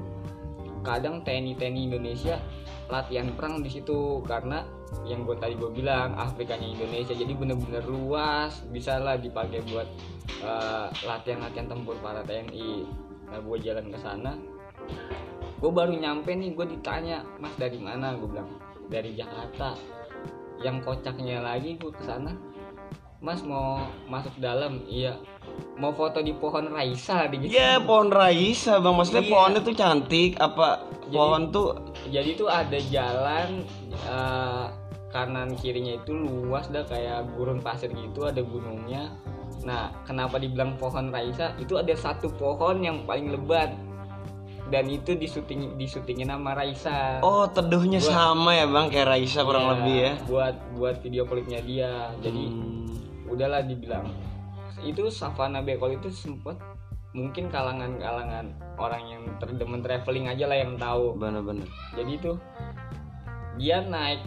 kadang 0.86 1.26
TNI 1.26 1.58
TNI 1.58 1.80
Indonesia 1.90 2.38
latihan 2.86 3.26
perang 3.34 3.58
di 3.66 3.70
situ. 3.74 4.22
Karena 4.22 4.62
yang 5.02 5.26
gue 5.26 5.34
tadi 5.34 5.58
gue 5.58 5.70
bilang 5.74 6.14
Afrikanya 6.14 6.70
Indonesia. 6.70 7.10
Jadi 7.10 7.34
bener-bener 7.34 7.82
luas 7.90 8.62
bisa 8.70 9.02
lah 9.02 9.18
dipakai 9.18 9.66
buat 9.66 9.88
eh, 10.44 10.86
latihan-latihan 11.02 11.66
tempur 11.66 11.98
para 11.98 12.22
TNI 12.22 12.86
nah 13.28 13.38
gue 13.44 13.56
jalan 13.60 13.92
ke 13.92 13.98
sana 14.00 14.32
gue 15.58 15.70
baru 15.70 15.90
nyampe 15.90 16.30
nih 16.30 16.54
gue 16.54 16.66
ditanya 16.70 17.26
mas 17.38 17.52
dari 17.58 17.78
mana? 17.78 18.14
Gue 18.14 18.28
bilang 18.30 18.50
dari 18.86 19.14
Jakarta. 19.14 19.74
Yang 20.58 20.76
kocaknya 20.82 21.38
lagi 21.38 21.78
gue 21.78 21.90
ke 21.90 22.02
sana. 22.02 22.34
Mas 23.18 23.42
mau 23.42 23.82
masuk 24.06 24.30
dalam? 24.38 24.78
Iya. 24.86 25.18
Mau 25.74 25.90
foto 25.90 26.22
di 26.22 26.30
pohon 26.30 26.70
Raisa 26.70 27.26
di 27.26 27.42
gitu 27.42 27.50
Ya 27.50 27.82
pohon 27.82 28.14
Raisa 28.14 28.78
bang, 28.78 28.94
maksudnya 28.94 29.26
Iya. 29.26 29.32
pohonnya 29.34 29.60
tuh 29.60 29.74
cantik 29.74 30.32
apa 30.38 30.86
Jadi- 31.02 31.18
pohon 31.18 31.42
tuh 31.50 31.68
jadi 32.06 32.30
tuh 32.34 32.46
ada 32.46 32.78
jalan 32.78 33.66
eh, 33.90 34.66
kanan 35.10 35.56
kirinya 35.58 35.98
itu 35.98 36.14
luas 36.14 36.70
dah 36.70 36.86
kayak 36.86 37.26
gurun 37.34 37.58
pasir 37.58 37.90
gitu 37.90 38.22
ada 38.22 38.38
gunungnya. 38.38 39.10
Nah 39.66 39.90
kenapa 40.06 40.38
dibilang 40.38 40.78
pohon 40.78 41.10
Raisa? 41.10 41.58
Itu 41.58 41.74
ada 41.74 41.90
satu 41.98 42.30
pohon 42.30 42.86
yang 42.86 43.02
paling 43.02 43.34
lebat 43.34 43.74
dan 44.68 44.84
itu 44.84 45.14
disuting 45.14 45.74
disutingin 45.74 46.28
sama 46.28 46.52
Raisa 46.52 47.18
oh 47.20 47.44
teduhnya 47.46 47.98
Gua- 47.98 48.12
sama 48.12 48.50
ya 48.52 48.64
bang 48.64 48.86
kayak 48.86 49.08
Raisa 49.08 49.40
kurang 49.42 49.64
Iya, 49.64 49.72
lebih 49.74 49.96
ya. 49.96 50.12
buat 50.24 50.54
buat 50.74 50.96
video 51.00 51.22
klipnya 51.24 51.60
dia 51.60 51.92
jadi 52.18 52.44
Hmm. 52.46 52.92
udahlah 53.26 53.62
dibilang 53.62 54.08
itu 54.80 55.08
Savana 55.08 55.58
Bekol 55.58 55.94
itu 55.94 56.08
sempet 56.08 56.54
mungkin 57.10 57.48
kalangan-kalangan 57.48 58.46
orang 58.76 59.02
yang 59.06 59.22
terdemen 59.36 59.80
traveling 59.80 60.28
aja 60.28 60.44
lah 60.44 60.54
yang 60.54 60.76
tahu 60.76 61.16
bener-bener. 61.16 61.66
jadi 61.92 62.10
itu 62.10 62.32
dia 63.56 63.82
naik 63.82 64.22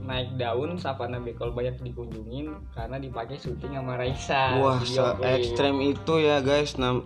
naik 0.00 0.36
daun 0.36 0.76
Savana 0.76 1.18
Bekol 1.18 1.50
banyak 1.50 1.80
dikunjungin 1.82 2.52
karena 2.70 2.96
dipakai 2.96 3.36
syuting 3.36 3.74
sama 3.74 3.96
Raisa 3.96 4.56
Wah, 4.56 4.78
ekstrem 5.26 5.82
itu 5.82 6.14
ya 6.18 6.40
guys. 6.40 6.76
Nam 6.76 7.02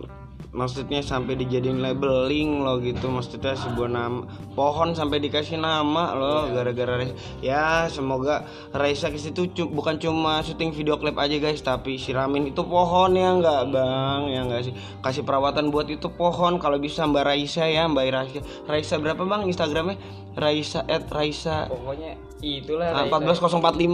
maksudnya 0.51 0.99
sampai 0.99 1.33
dijadiin 1.35 1.79
labeling 1.79 2.59
loh 2.59 2.77
gitu. 2.77 3.07
Maksudnya 3.07 3.53
sebuah 3.53 3.87
nama 3.87 4.27
pohon 4.51 4.91
sampai 4.91 5.17
dikasih 5.19 5.55
nama 5.55 6.11
loh 6.11 6.49
gara-gara 6.49 6.99
Raisa. 6.99 7.15
Ya, 7.39 7.87
semoga 7.87 8.43
Raisa 8.69 9.07
ke 9.07 9.15
situ 9.15 9.47
cu- 9.49 9.69
bukan 9.69 9.95
cuma 9.95 10.41
syuting 10.41 10.69
video 10.69 10.97
klip 10.97 11.15
aja 11.15 11.37
guys, 11.37 11.61
tapi 11.61 11.95
siramin 11.95 12.49
itu 12.49 12.59
pohon 12.59 13.13
ya 13.13 13.31
enggak, 13.31 13.71
Bang? 13.71 14.27
Ya 14.27 14.43
enggak 14.43 14.67
sih. 14.67 14.73
Kasih 14.99 15.23
perawatan 15.23 15.69
buat 15.69 15.87
itu 15.87 16.09
pohon 16.09 16.57
kalau 16.57 16.75
bisa 16.75 17.05
Mbak 17.05 17.23
Raisa 17.23 17.63
ya, 17.63 17.87
Mbak 17.87 18.05
Raisa. 18.09 18.39
Raisa 18.65 18.95
berapa, 18.97 19.23
Bang, 19.23 19.47
Instagramnya? 19.47 19.95
Raisa 20.33 20.81
at 20.89 21.05
Raisa 21.13 21.69
pokoknya 21.69 22.17
itulah 22.41 22.89
Ah, 22.89 23.05
Raisa. 23.05 23.37
14045 23.37 23.85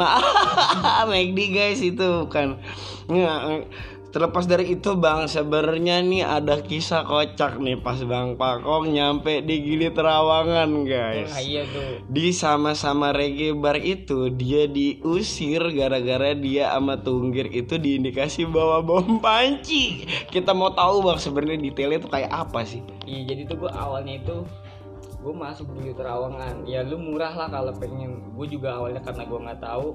McD 1.12 1.39
guys 1.51 1.84
itu 1.84 2.10
kan 2.32 2.56
terlepas 4.10 4.50
dari 4.50 4.74
itu 4.74 4.98
bang 4.98 5.30
sebenarnya 5.30 6.01
nih 6.01 6.25
ada 6.25 6.66
kisah 6.66 7.06
kocak 7.06 7.62
nih 7.62 7.78
pas 7.78 8.01
bang 8.01 8.34
Pakong 8.34 8.89
nyampe 8.89 9.46
di 9.46 9.62
Gili 9.62 9.94
Terawangan 9.94 10.70
guys. 10.86 11.30
Nah, 11.30 11.44
iya 11.46 11.62
tuh. 11.70 12.01
Di 12.10 12.34
sama-sama 12.34 13.13
reggae 13.13 13.54
bar 13.54 13.78
itu 13.78 14.34
dia 14.34 14.66
diusir 14.66 15.62
gara-gara 15.78 16.34
dia 16.34 16.74
sama 16.74 16.98
Tunggir 16.98 17.54
itu 17.54 17.78
diindikasi 17.78 18.50
bawa 18.50 18.82
bom 18.82 19.22
panci. 19.22 20.10
Kita 20.34 20.58
mau 20.58 20.74
tahu 20.74 21.06
bang 21.06 21.20
sebenarnya 21.22 21.62
detailnya 21.70 22.01
itu 22.01 22.10
kayak 22.10 22.32
apa 22.34 22.66
sih? 22.66 22.82
Iya 23.06 23.30
jadi 23.30 23.42
tuh 23.46 23.68
gue 23.68 23.72
awalnya 23.72 24.18
itu 24.18 24.38
gue 25.22 25.34
masuk 25.38 25.70
di 25.78 25.94
Terawangan. 25.94 26.66
Ya 26.66 26.82
lu 26.82 26.98
murah 26.98 27.38
lah 27.38 27.54
kalau 27.54 27.78
pengen. 27.78 28.34
Gue 28.34 28.50
juga 28.50 28.82
awalnya 28.82 29.06
karena 29.06 29.24
gue 29.30 29.39
nggak 29.46 29.62
tahu 29.62 29.88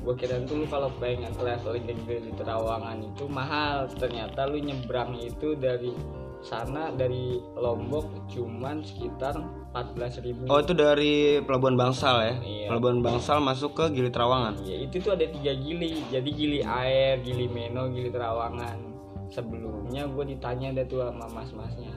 gue 0.00 0.14
kira 0.16 0.40
tuh 0.48 0.64
lu 0.64 0.66
kalau 0.68 0.88
pengen 0.96 1.32
traveling 1.36 1.84
di 1.86 1.94
di 1.96 2.32
Terawangan 2.34 2.98
itu 3.04 3.24
mahal. 3.28 3.86
Ternyata 3.92 4.48
lu 4.48 4.58
nyebrang 4.60 5.16
itu 5.20 5.54
dari 5.56 5.92
sana 6.40 6.88
dari 6.96 7.36
Lombok 7.52 8.32
cuman 8.32 8.80
sekitar 8.80 9.36
14.000 9.76 10.24
ribu. 10.24 10.42
Oh 10.48 10.60
itu 10.64 10.72
dari 10.72 11.38
Pelabuhan 11.44 11.76
Bangsal 11.76 12.16
ya? 12.24 12.34
Iya. 12.40 12.66
Pelabuhan 12.72 13.04
Bangsal 13.04 13.44
masuk 13.44 13.76
ke 13.76 13.84
Gili 13.92 14.08
Terawangan 14.08 14.64
ya 14.64 14.80
itu 14.80 15.04
tuh 15.04 15.12
ada 15.12 15.28
tiga 15.28 15.52
gili. 15.52 16.00
Jadi 16.08 16.28
gili 16.32 16.60
air 16.64 17.20
gili 17.20 17.44
meno 17.46 17.92
gili 17.92 18.08
terawangan 18.08 18.76
sebelumnya 19.30 20.08
gue 20.10 20.34
ditanya 20.34 20.74
ada 20.74 20.82
tuh 20.88 21.06
sama 21.06 21.26
mas-masnya 21.30 21.94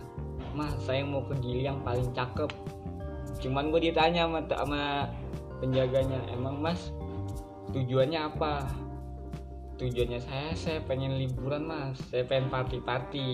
mas 0.54 0.78
saya 0.86 1.02
mau 1.02 1.26
ke 1.26 1.34
gili 1.42 1.66
yang 1.66 1.82
paling 1.82 2.08
cakep. 2.14 2.50
Cuman 3.42 3.74
gue 3.74 3.90
ditanya 3.92 4.30
sama, 4.30 4.40
sama 4.46 4.82
penjaganya 5.58 6.22
emang 6.30 6.62
mas 6.62 6.94
tujuannya 7.74 8.20
apa? 8.22 8.70
Tujuannya 9.74 10.22
saya 10.22 10.54
saya 10.54 10.80
pengen 10.86 11.18
liburan 11.18 11.66
mas. 11.66 11.98
Saya 12.08 12.24
pengen 12.24 12.48
party 12.48 12.78
party 12.86 13.30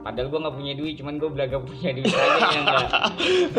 padahal 0.00 0.30
gue 0.32 0.40
nggak 0.40 0.56
punya 0.56 0.72
duit 0.78 0.94
cuman 0.96 1.14
gue 1.18 1.28
beragam 1.28 1.60
punya 1.66 1.90
duit 1.92 2.08
aja 2.08 2.38
ya 2.40 2.60
enggak 2.62 2.88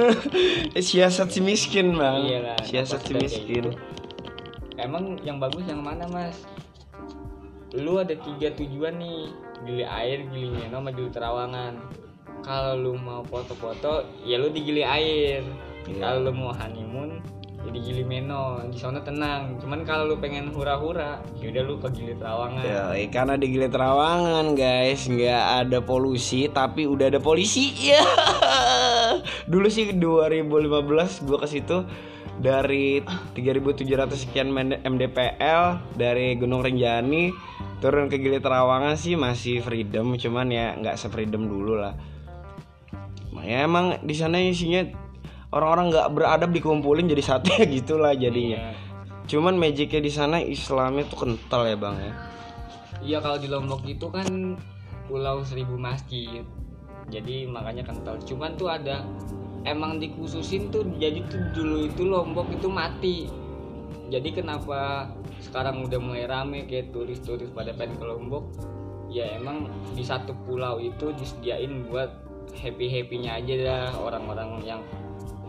Eh, 0.79 0.81
siasat 0.81 1.27
si 1.29 1.39
miskin 1.43 1.93
bang. 1.93 2.23
Iyalah, 2.23 2.57
siasat 2.65 3.03
si 3.05 3.13
miskin. 3.13 3.67
gitu. 3.67 3.71
Emang 4.79 5.19
yang 5.21 5.37
bagus 5.37 5.67
yang 5.67 5.83
mana 5.83 6.07
mas? 6.09 6.41
Lu 7.77 7.99
ada 8.01 8.15
tiga 8.15 8.49
tujuan 8.55 8.97
nih. 8.97 9.29
Gili 9.61 9.85
air, 9.85 10.25
gili 10.33 10.49
meno, 10.49 10.81
sama 10.81 10.89
gili 10.89 11.09
terawangan. 11.13 11.77
Kalau 12.41 12.73
lu 12.73 12.97
mau 12.97 13.21
foto-foto, 13.21 14.01
ya 14.25 14.41
lu 14.41 14.49
di 14.49 14.65
gili 14.65 14.81
air. 14.81 15.45
Iya. 15.85 16.01
Kalau 16.01 16.25
lu 16.25 16.31
mau 16.33 16.49
honeymoon, 16.49 17.21
ya 17.71 17.79
di 17.79 17.79
gili 17.79 18.03
meno 18.03 18.59
Di 18.67 18.75
sana 18.75 18.99
tenang 18.99 19.55
Cuman 19.63 19.87
kalau 19.87 20.11
lu 20.11 20.19
pengen 20.19 20.51
hura-hura, 20.51 21.23
yaudah 21.39 21.63
lu 21.63 21.79
ke 21.79 21.87
gili 21.95 22.13
terawangan 22.19 22.63
Ya, 22.67 22.91
eh, 22.99 23.07
karena 23.07 23.39
di 23.39 23.47
Gili 23.47 23.71
Terawangan 23.71 24.53
guys 24.59 25.07
nggak 25.07 25.43
ada 25.63 25.79
polusi 25.79 26.51
tapi 26.51 26.83
udah 26.83 27.07
ada 27.07 27.23
polisi 27.23 27.71
ya. 27.95 28.03
Dulu 29.47 29.67
sih 29.71 29.95
2015 29.95 31.23
gua 31.23 31.37
ke 31.39 31.47
situ 31.47 31.87
dari 32.41 32.99
3700 33.37 34.17
sekian 34.17 34.51
MDPL 34.81 35.95
dari 35.95 36.35
Gunung 36.35 36.65
Rinjani 36.65 37.31
turun 37.79 38.11
ke 38.11 38.19
Gili 38.19 38.43
Terawangan 38.43 38.99
sih 38.99 39.15
masih 39.15 39.63
freedom 39.63 40.13
cuman 40.19 40.47
ya 40.51 40.75
nggak 40.75 40.99
se-freedom 40.99 41.47
dulu 41.47 41.79
lah. 41.79 41.95
Ya 43.41 43.65
emang 43.65 43.97
di 44.05 44.13
sana 44.13 44.37
isinya 44.37 44.85
orang-orang 45.51 45.91
nggak 45.91 46.07
beradab 46.15 46.49
dikumpulin 46.55 47.11
jadi 47.11 47.23
satu 47.23 47.47
ya 47.59 47.63
gitulah 47.67 48.15
jadinya. 48.15 48.71
Iya. 48.71 48.73
Cuman 49.27 49.55
magicnya 49.55 50.01
di 50.03 50.11
sana 50.11 50.37
Islamnya 50.43 51.07
tuh 51.07 51.27
kental 51.27 51.67
ya 51.67 51.75
bang 51.79 51.95
ya. 51.99 52.13
Iya 53.01 53.17
kalau 53.23 53.37
di 53.39 53.47
Lombok 53.47 53.81
itu 53.87 54.07
kan 54.11 54.27
pulau 55.11 55.43
seribu 55.43 55.75
masjid 55.75 56.47
jadi 57.11 57.43
makanya 57.51 57.83
kental 57.83 58.15
cuman 58.23 58.55
tuh 58.55 58.71
ada 58.71 59.03
emang 59.67 59.99
dikhususin 59.99 60.71
tuh 60.71 60.87
jadi 60.95 61.19
tuh 61.27 61.41
dulu 61.51 61.77
itu 61.83 62.07
Lombok 62.07 62.47
itu 62.55 62.71
mati 62.71 63.27
jadi 64.07 64.31
kenapa 64.31 65.11
sekarang 65.43 65.83
udah 65.83 65.99
mulai 65.99 66.27
rame 66.27 66.63
kayak 66.63 66.95
turis-turis 66.95 67.51
pada 67.51 67.75
pengen 67.75 67.99
ke 67.99 68.05
Lombok 68.07 68.45
ya 69.11 69.27
emang 69.35 69.67
di 69.91 70.07
satu 70.07 70.31
pulau 70.47 70.79
itu 70.79 71.11
disediain 71.19 71.91
buat 71.91 72.07
happy 72.55 72.87
happynya 72.87 73.43
aja 73.43 73.53
dah 73.59 73.85
orang-orang 73.99 74.63
yang 74.63 74.81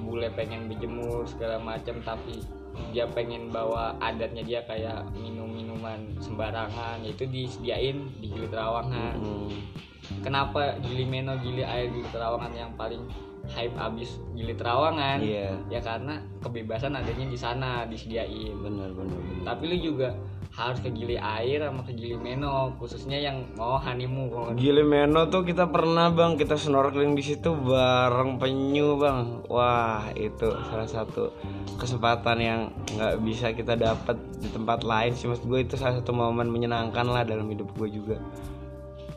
bule 0.03 0.29
pengen 0.31 0.67
berjemur 0.67 1.25
segala 1.25 1.57
macam 1.57 2.03
tapi 2.03 2.43
dia 2.91 3.05
pengen 3.07 3.49
bawa 3.49 3.95
adatnya 3.99 4.43
dia 4.43 4.61
kayak 4.63 5.05
minum 5.15 5.47
minuman 5.47 6.09
sembarangan 6.19 7.01
itu 7.03 7.25
disediain 7.25 8.09
di 8.19 8.27
Gili 8.27 8.49
Terawangan 8.49 9.17
Hmm. 9.19 9.53
kenapa 10.21 10.77
Gili 10.81 11.05
Meno 11.05 11.37
Gili 11.39 11.63
Air 11.63 11.89
Gili 11.89 12.09
Terawangan 12.09 12.53
yang 12.53 12.73
paling 12.75 13.05
hype 13.45 13.75
abis 13.75 14.23
gili 14.33 14.55
terawangan 14.55 15.19
Iya. 15.19 15.51
ya 15.69 15.81
karena 15.81 16.15
kebebasan 16.41 16.95
adanya 16.95 17.27
di 17.27 17.35
sana 17.35 17.83
disediain 17.85 18.55
Bener 18.57 18.89
bener 18.89 19.19
bener. 19.19 19.43
tapi 19.43 19.67
lu 19.67 19.77
juga 19.83 20.15
harus 20.53 20.85
ke 20.85 20.93
gili 20.93 21.17
air 21.17 21.65
sama 21.65 21.81
ke 21.81 21.97
gili 21.97 22.13
meno 22.21 22.77
khususnya 22.77 23.17
yang 23.17 23.49
mau 23.57 23.81
honeymoon. 23.81 24.53
Gili 24.61 24.85
Meno 24.85 25.33
tuh 25.33 25.49
kita 25.49 25.73
pernah 25.73 26.13
bang. 26.13 26.37
Kita 26.37 26.61
snorkeling 26.61 27.17
di 27.17 27.25
situ 27.25 27.57
bareng 27.57 28.37
penyu 28.37 29.01
bang. 29.01 29.49
Wah 29.49 30.13
itu 30.13 30.53
salah 30.69 30.85
satu 30.85 31.33
kesempatan 31.81 32.37
yang 32.37 32.61
nggak 32.93 33.15
bisa 33.25 33.57
kita 33.57 33.81
dapat 33.81 34.21
di 34.45 34.53
tempat 34.53 34.85
lain 34.85 35.17
sih. 35.17 35.25
Maksud 35.25 35.49
gue 35.49 35.61
itu 35.65 35.75
salah 35.81 35.97
satu 35.97 36.13
momen 36.13 36.53
menyenangkan 36.53 37.09
lah 37.09 37.25
dalam 37.25 37.49
hidup 37.49 37.73
gue 37.81 37.89
juga. 37.89 38.21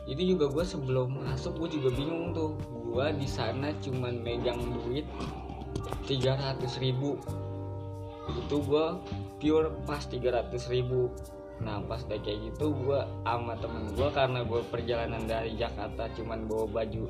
Itu 0.08 0.22
juga 0.24 0.48
gue 0.48 0.64
sebelum 0.64 1.20
masuk 1.20 1.60
gue 1.60 1.76
juga 1.76 1.92
bingung 1.92 2.32
tuh. 2.32 2.56
Gue 2.64 3.12
di 3.12 3.28
sana 3.28 3.76
cuman 3.84 4.24
megang 4.24 4.56
duit 4.72 5.04
300 6.08 6.64
ribu. 6.80 7.20
Itu 8.32 8.64
gue 8.64 8.86
pure 9.36 9.68
pas 9.84 10.00
300 10.00 10.52
ribu. 10.68 11.12
Nah 11.56 11.80
pas 11.84 12.04
udah 12.04 12.20
kayak 12.20 12.52
gitu 12.52 12.72
gue 12.74 13.00
sama 13.24 13.56
temen 13.56 13.88
gue 13.96 14.08
karena 14.12 14.40
gue 14.44 14.60
perjalanan 14.68 15.24
dari 15.24 15.56
Jakarta 15.56 16.04
cuman 16.12 16.44
bawa 16.44 16.68
baju 16.68 17.08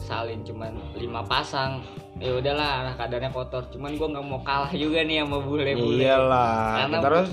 salin 0.00 0.40
cuman 0.40 0.72
lima 0.96 1.20
pasang. 1.24 1.84
Ya 2.16 2.32
udahlah 2.36 2.88
nah 2.88 2.94
kadarnya 2.96 3.28
kotor. 3.28 3.68
Cuman 3.68 4.00
gue 4.00 4.08
nggak 4.08 4.24
mau 4.24 4.40
kalah 4.40 4.72
juga 4.72 5.04
nih 5.04 5.24
sama 5.24 5.38
bule-bule. 5.44 6.04
Iyalah 6.04 6.88
Karena- 6.88 7.02
terus 7.04 7.30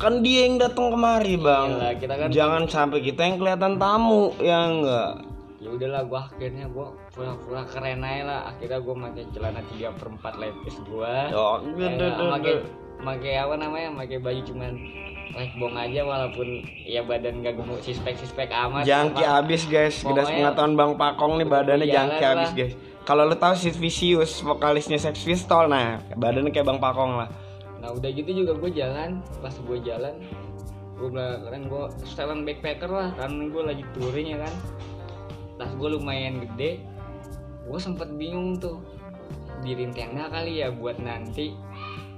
kan 0.00 0.24
dia 0.24 0.48
yang 0.48 0.56
datang 0.56 0.96
kemari 0.96 1.36
bang. 1.36 1.68
Iyalah, 1.76 1.92
kita 2.00 2.14
kan- 2.16 2.32
jangan 2.32 2.62
sampai 2.64 2.98
kita 3.04 3.20
yang 3.20 3.36
kelihatan 3.36 3.76
tamu 3.76 4.32
ya 4.40 4.58
enggak? 4.64 5.12
Ya 5.60 5.68
udahlah 5.76 6.02
gua 6.08 6.24
akhirnya 6.24 6.72
gua 6.72 6.88
pura-pura 7.12 7.68
keren 7.68 8.00
aja 8.00 8.24
lah. 8.24 8.40
Akhirnya 8.48 8.80
gua 8.80 8.94
pakai 8.96 9.28
celana 9.28 9.60
3 9.68 9.92
per 9.92 10.08
4 10.08 10.34
lepis 10.40 10.76
gua. 10.88 11.28
Oh, 11.36 11.60
pakai 12.32 12.64
pakai 13.00 13.32
apa 13.36 13.54
namanya? 13.56 13.88
Pakai 13.96 14.18
baju 14.18 14.40
cuman 14.42 14.72
bong 15.30 15.74
aja 15.78 16.02
walaupun 16.02 16.48
ya 16.82 17.00
badan 17.00 17.40
gak 17.40 17.54
gemuk 17.54 17.80
sispek 17.80 18.18
sispek 18.18 18.50
amat. 18.50 18.82
Jangki 18.82 19.22
Apa- 19.22 19.40
abis 19.40 19.62
guys. 19.64 19.96
Kita 20.02 20.10
Pokoknya- 20.12 20.50
pengetahuan 20.50 20.72
bang 20.74 20.92
Pakong 20.96 21.32
nih 21.38 21.46
badannya 21.46 21.86
jangki 21.86 22.22
lah. 22.22 22.32
abis 22.36 22.50
guys. 22.52 22.74
Kalau 23.00 23.24
lo 23.24 23.34
tahu 23.34 23.54
Sid 23.56 23.74
Vicious 23.74 24.40
vokalisnya 24.40 25.00
Sex 25.00 25.22
Pistol 25.22 25.66
nah 25.66 25.98
badannya 26.14 26.50
kayak 26.50 26.66
bang 26.66 26.78
Pakong 26.78 27.12
lah. 27.16 27.28
Nah 27.80 27.90
udah 27.90 28.10
gitu 28.10 28.44
juga 28.44 28.52
gue 28.58 28.70
jalan. 28.72 29.22
Pas 29.40 29.54
gue 29.54 29.78
jalan 29.80 30.14
gue 31.00 31.08
bilang 31.08 31.40
keren 31.40 31.64
gue 31.64 31.82
setelan 32.04 32.44
backpacker 32.44 32.90
lah. 32.90 33.08
Karena 33.16 33.42
gue 33.46 33.62
lagi 33.64 33.84
touring 33.94 34.28
ya 34.34 34.38
kan. 34.44 34.54
Tas 35.56 35.72
gue 35.72 35.88
lumayan 35.88 36.40
gede 36.42 36.80
gue 37.60 37.78
sempet 37.78 38.10
bingung 38.18 38.58
tuh 38.58 38.82
dirin 39.62 39.92
tenda 39.92 40.26
kali 40.26 40.58
ya 40.58 40.72
buat 40.72 40.98
nanti 40.98 41.54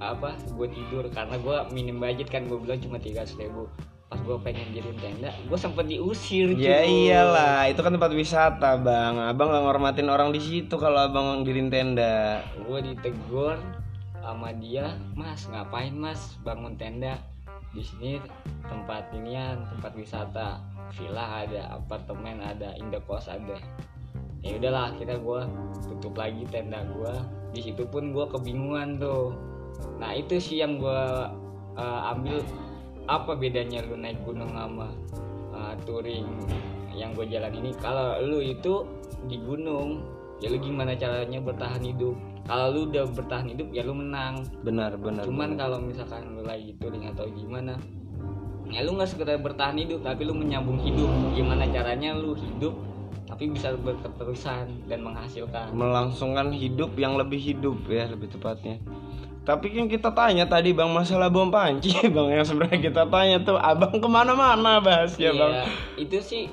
apa 0.02 0.34
gue 0.58 0.68
tidur. 0.68 1.06
Karena 1.14 1.38
gue 1.38 1.56
minim 1.70 2.02
budget 2.02 2.26
kan 2.26 2.50
gue 2.50 2.58
bilang 2.58 2.82
cuma 2.82 2.98
tiga 2.98 3.22
ribu. 3.38 3.70
Pas 4.12 4.20
gue 4.20 4.36
pengen 4.44 4.76
jadiin 4.76 4.98
tenda 5.00 5.32
gue 5.32 5.56
sempet 5.56 5.88
diusir 5.88 6.52
ya 6.52 6.84
cuy. 6.84 7.08
iyalah 7.08 7.64
itu 7.72 7.80
kan 7.80 7.96
tempat 7.96 8.12
wisata 8.12 8.76
bang. 8.76 9.16
Abang 9.16 9.48
nggak 9.48 9.64
ngormatin 9.64 10.12
orang 10.12 10.36
di 10.36 10.40
situ 10.42 10.74
kalau 10.76 11.08
abang 11.08 11.40
dirin 11.48 11.72
tenda. 11.72 12.44
Gue 12.60 12.84
ditegur 12.84 13.56
sama 14.20 14.52
dia 14.52 15.00
mas 15.16 15.48
ngapain 15.48 15.96
mas? 15.96 16.36
Bangun 16.44 16.76
tenda. 16.76 17.16
Di 17.72 17.80
sini 17.80 18.20
tempat 18.68 19.08
inian 19.16 19.64
tempat 19.72 19.96
wisata. 19.96 20.60
Villa 20.92 21.48
ada 21.48 21.72
apartemen 21.72 22.44
ada 22.44 22.76
indekos 22.76 23.32
ada. 23.32 23.56
Ya 24.44 24.60
udahlah 24.60 24.92
akhirnya 24.92 25.16
gue 25.16 25.40
tutup 25.88 26.20
lagi 26.20 26.44
tenda 26.52 26.84
gue 26.84 27.14
di 27.52 27.60
situ 27.60 27.84
pun 27.88 28.16
gue 28.16 28.24
kebingungan 28.28 28.96
tuh 28.96 29.32
nah 30.00 30.10
itu 30.16 30.38
sih 30.40 30.60
yang 30.60 30.80
gue 30.80 31.02
ambil. 31.80 32.40
Apa 33.10 33.34
bedanya 33.34 33.82
lu 33.82 33.98
naik 33.98 34.22
gunung 34.22 34.54
sama 34.54 34.94
uh, 35.50 35.74
touring 35.82 36.22
yang 36.94 37.10
gue 37.18 37.26
jalan 37.26 37.50
ini? 37.50 37.74
Kalau 37.82 38.22
lu 38.22 38.38
itu 38.38 38.86
di 39.26 39.42
gunung 39.42 40.06
ya 40.38 40.46
lu 40.46 40.62
gimana 40.62 40.94
caranya 40.94 41.42
bertahan 41.42 41.82
hidup? 41.82 42.14
Kalau 42.46 42.70
lu 42.70 42.80
udah 42.94 43.10
bertahan 43.10 43.50
hidup 43.50 43.74
ya 43.74 43.82
lu 43.82 43.98
menang. 43.98 44.46
Benar 44.62 44.94
benar 45.02 45.26
cuman 45.26 45.58
kalau 45.58 45.82
misalkan 45.82 46.30
lu 46.30 46.46
lagi 46.46 46.78
touring 46.78 47.10
atau 47.10 47.26
gimana 47.26 47.74
ya 48.70 48.86
lu 48.86 48.94
nggak 48.94 49.10
sekedar 49.10 49.42
bertahan 49.42 49.74
hidup 49.82 50.06
tapi 50.06 50.22
lu 50.22 50.38
menyambung 50.38 50.78
hidup. 50.78 51.10
Gimana 51.34 51.66
caranya 51.74 52.14
lu 52.14 52.38
hidup 52.38 52.78
tapi 53.26 53.50
bisa 53.50 53.74
berketerusan 53.82 54.86
dan 54.86 55.02
menghasilkan. 55.02 55.74
Melangsungkan 55.74 56.54
hidup 56.54 56.94
yang 56.94 57.18
lebih 57.18 57.42
hidup 57.42 57.82
ya 57.90 58.06
lebih 58.06 58.30
tepatnya 58.30 58.78
tapi 59.42 59.74
kan 59.74 59.90
kita 59.90 60.14
tanya 60.14 60.46
tadi 60.46 60.70
bang 60.70 60.86
masalah 60.86 61.26
bom 61.26 61.50
panci 61.50 61.90
bang 62.14 62.28
yang 62.30 62.46
sebenarnya 62.46 62.78
kita 62.78 63.02
tanya 63.10 63.36
tuh 63.42 63.58
abang 63.58 63.98
ke 63.98 64.06
mana-mana 64.06 64.78
bahas 64.78 65.18
ya 65.18 65.34
bang. 65.34 65.52
Iya, 65.52 65.64
itu 65.98 66.18
sih 66.22 66.44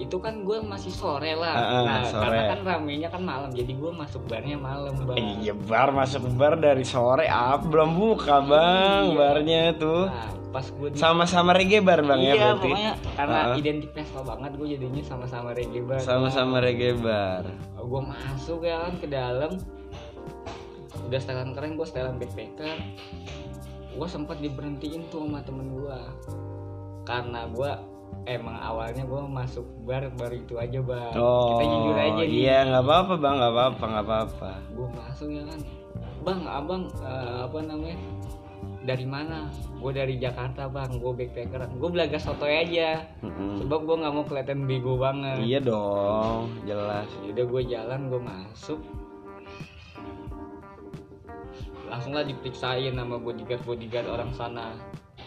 itu 0.00 0.16
kan 0.16 0.48
gue 0.48 0.64
masih 0.64 0.88
sore 0.88 1.36
lah. 1.36 1.52
Ah, 1.52 1.60
ah, 1.60 1.82
nah 1.84 2.00
sore. 2.08 2.24
karena 2.24 2.42
kan 2.48 2.60
ramenya 2.64 3.08
kan 3.12 3.20
malam 3.20 3.50
jadi 3.52 3.68
gue 3.68 3.92
masuk 3.92 4.22
barnya 4.24 4.56
malam 4.56 4.96
bang. 4.96 5.44
Iya 5.44 5.52
bar 5.52 5.92
masuk 5.92 6.24
bar 6.38 6.56
dari 6.56 6.86
sore 6.86 7.28
apa 7.28 7.60
belum 7.60 7.98
buka 7.98 8.38
bang 8.40 9.02
Iya. 9.12 9.16
barnya 9.18 9.62
tuh. 9.76 10.08
Nah 10.08 10.30
pas 10.50 10.66
gue 10.66 10.88
sama-sama 10.98 11.54
reggae 11.54 11.78
bar 11.78 12.00
bang 12.02 12.20
ya 12.22 12.32
iya 12.32 12.42
berarti? 12.42 12.70
pokoknya 12.70 12.92
karena 13.14 13.38
Ah. 13.38 13.54
identitas 13.54 14.08
banget 14.14 14.52
gue 14.56 14.68
jadinya 14.72 15.02
sama-sama 15.04 15.48
reggae 15.52 15.82
bar. 15.84 16.00
Sama-sama 16.00 16.56
reggae 16.58 16.94
bar. 16.96 17.44
Gue 17.76 18.00
masuk 18.00 18.60
ya 18.62 18.80
kan 18.80 18.94
ke 18.96 19.06
dalam 19.06 19.52
udah 21.10 21.18
setelan 21.18 21.50
keren 21.58 21.74
gue 21.74 21.86
setelan 21.86 22.16
backpacker 22.22 22.78
gue 23.90 24.08
sempat 24.08 24.38
diberhentiin 24.38 25.10
tuh 25.10 25.26
sama 25.26 25.42
temen 25.42 25.74
gue 25.74 25.98
karena 27.02 27.50
gue 27.50 27.70
emang 28.30 28.56
awalnya 28.62 29.02
gue 29.02 29.22
masuk 29.26 29.66
bar 29.86 30.06
baru 30.14 30.36
itu 30.38 30.54
aja 30.60 30.78
bang. 30.82 31.14
Oh 31.16 31.56
kita 31.58 31.64
jujur 31.66 31.96
aja 31.96 32.22
nih. 32.22 32.28
iya 32.30 32.56
nggak 32.68 32.84
apa-apa 32.84 33.14
bang. 33.16 33.34
Nggak 33.40 33.52
apa-apa 33.54 33.84
nggak 33.86 34.06
apa-apa. 34.06 34.50
Gue 34.76 34.88
masuk 34.94 35.28
ya 35.30 35.42
kan. 35.46 35.60
Bang 36.20 36.40
abang 36.44 36.82
eh, 37.00 37.36
apa 37.48 37.58
namanya? 37.64 37.98
Dari 38.80 39.06
mana? 39.08 39.48
Gue 39.80 39.92
dari 39.96 40.14
Jakarta 40.20 40.68
bang. 40.68 40.90
Gue 41.00 41.12
backpacker 41.16 41.60
gue 41.70 41.90
belaga 41.90 42.18
sotoy 42.20 42.54
aja. 42.54 43.02
Mm-mm. 43.24 43.64
sebab 43.64 43.80
gue 43.88 43.96
nggak 44.04 44.14
mau 44.14 44.24
kelihatan 44.26 44.68
bego 44.68 44.94
banget. 45.00 45.40
Iya 45.40 45.58
dong 45.64 46.54
jelas. 46.68 47.08
Yaudah 47.24 47.46
gue 47.46 47.62
jalan 47.66 48.00
gue 48.12 48.20
masuk 48.20 48.80
langsung 51.90 52.14
lah 52.14 52.22
diperiksain 52.22 52.94
sama 52.94 53.18
bodyguard 53.18 53.62
bodyguard 53.66 54.06
orang 54.06 54.30
sana. 54.38 54.72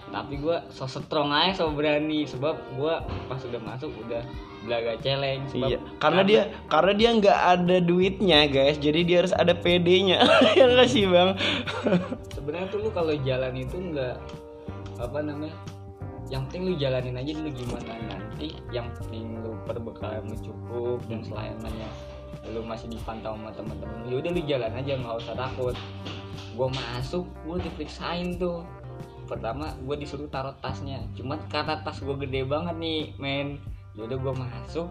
Tapi 0.09 0.39
gue 0.39 0.57
so 0.71 0.87
strong 0.87 1.29
aja 1.35 1.63
so 1.63 1.69
berani. 1.75 2.23
Sebab 2.23 2.55
gue 2.79 2.93
pas 3.27 3.39
udah 3.43 3.61
masuk 3.61 3.91
udah 4.07 4.23
belaga 4.63 4.95
celeng. 5.03 5.43
Sebab 5.51 5.67
Iya, 5.69 5.77
karena 5.99 6.21
dia 6.23 6.41
karena 6.71 6.93
dia 6.95 7.09
nggak 7.19 7.39
ada 7.59 7.77
duitnya 7.83 8.39
guys, 8.47 8.79
jadi 8.79 8.99
dia 9.03 9.17
harus 9.23 9.35
ada 9.35 9.51
PD-nya, 9.51 10.23
ya 10.57 10.65
nggak 10.71 10.87
sih 10.87 11.03
bang? 11.03 11.35
sebenarnya 12.31 12.67
tuh 12.71 12.79
lu 12.87 12.89
kalau 12.95 13.15
jalan 13.27 13.53
itu 13.59 13.75
nggak 13.75 14.15
apa 14.99 15.19
namanya 15.19 15.55
yang 16.31 16.47
penting 16.47 16.71
lu 16.71 16.73
jalanin 16.79 17.19
aja 17.19 17.31
dulu 17.35 17.51
gimana. 17.51 17.91
Nanti 18.07 18.47
yang 18.71 18.87
penting 18.95 19.43
lu 19.43 19.51
perbekalan 19.67 20.23
lu 20.31 20.37
cukup 20.39 20.99
dan 21.11 21.19
selainnya 21.27 21.87
lu 22.51 22.59
masih 22.67 22.91
dipantau 22.91 23.39
sama 23.39 23.55
teman-teman 23.55 23.99
lu 24.11 24.19
udah 24.19 24.31
lu 24.35 24.41
jalan 24.43 24.71
aja 24.75 24.91
nggak 24.99 25.15
usah 25.23 25.35
takut 25.37 25.75
gue 26.53 26.67
masuk 26.69 27.25
gue 27.43 27.57
diperiksain 27.61 28.37
tuh 28.37 28.61
pertama 29.23 29.73
gue 29.79 29.95
disuruh 29.95 30.27
taruh 30.27 30.53
tasnya 30.57 31.01
cuman 31.13 31.39
karena 31.47 31.79
tas 31.79 31.97
gue 31.97 32.15
gede 32.19 32.43
banget 32.43 32.75
nih 32.75 33.01
men 33.17 33.57
yaudah 33.93 34.15
gue 34.15 34.33
masuk 34.35 34.87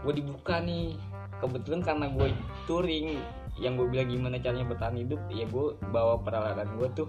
gue 0.00 0.12
dibuka 0.14 0.58
nih 0.58 0.96
kebetulan 1.38 1.80
karena 1.80 2.06
gue 2.08 2.28
touring 2.64 3.16
yang 3.56 3.74
gue 3.74 3.86
bilang 3.86 4.08
gimana 4.08 4.36
caranya 4.36 4.66
bertahan 4.66 4.96
hidup 4.96 5.20
ya 5.28 5.44
gue 5.44 5.66
bawa 5.86 6.18
peralatan 6.18 6.68
gue 6.74 6.88
tuh 6.94 7.08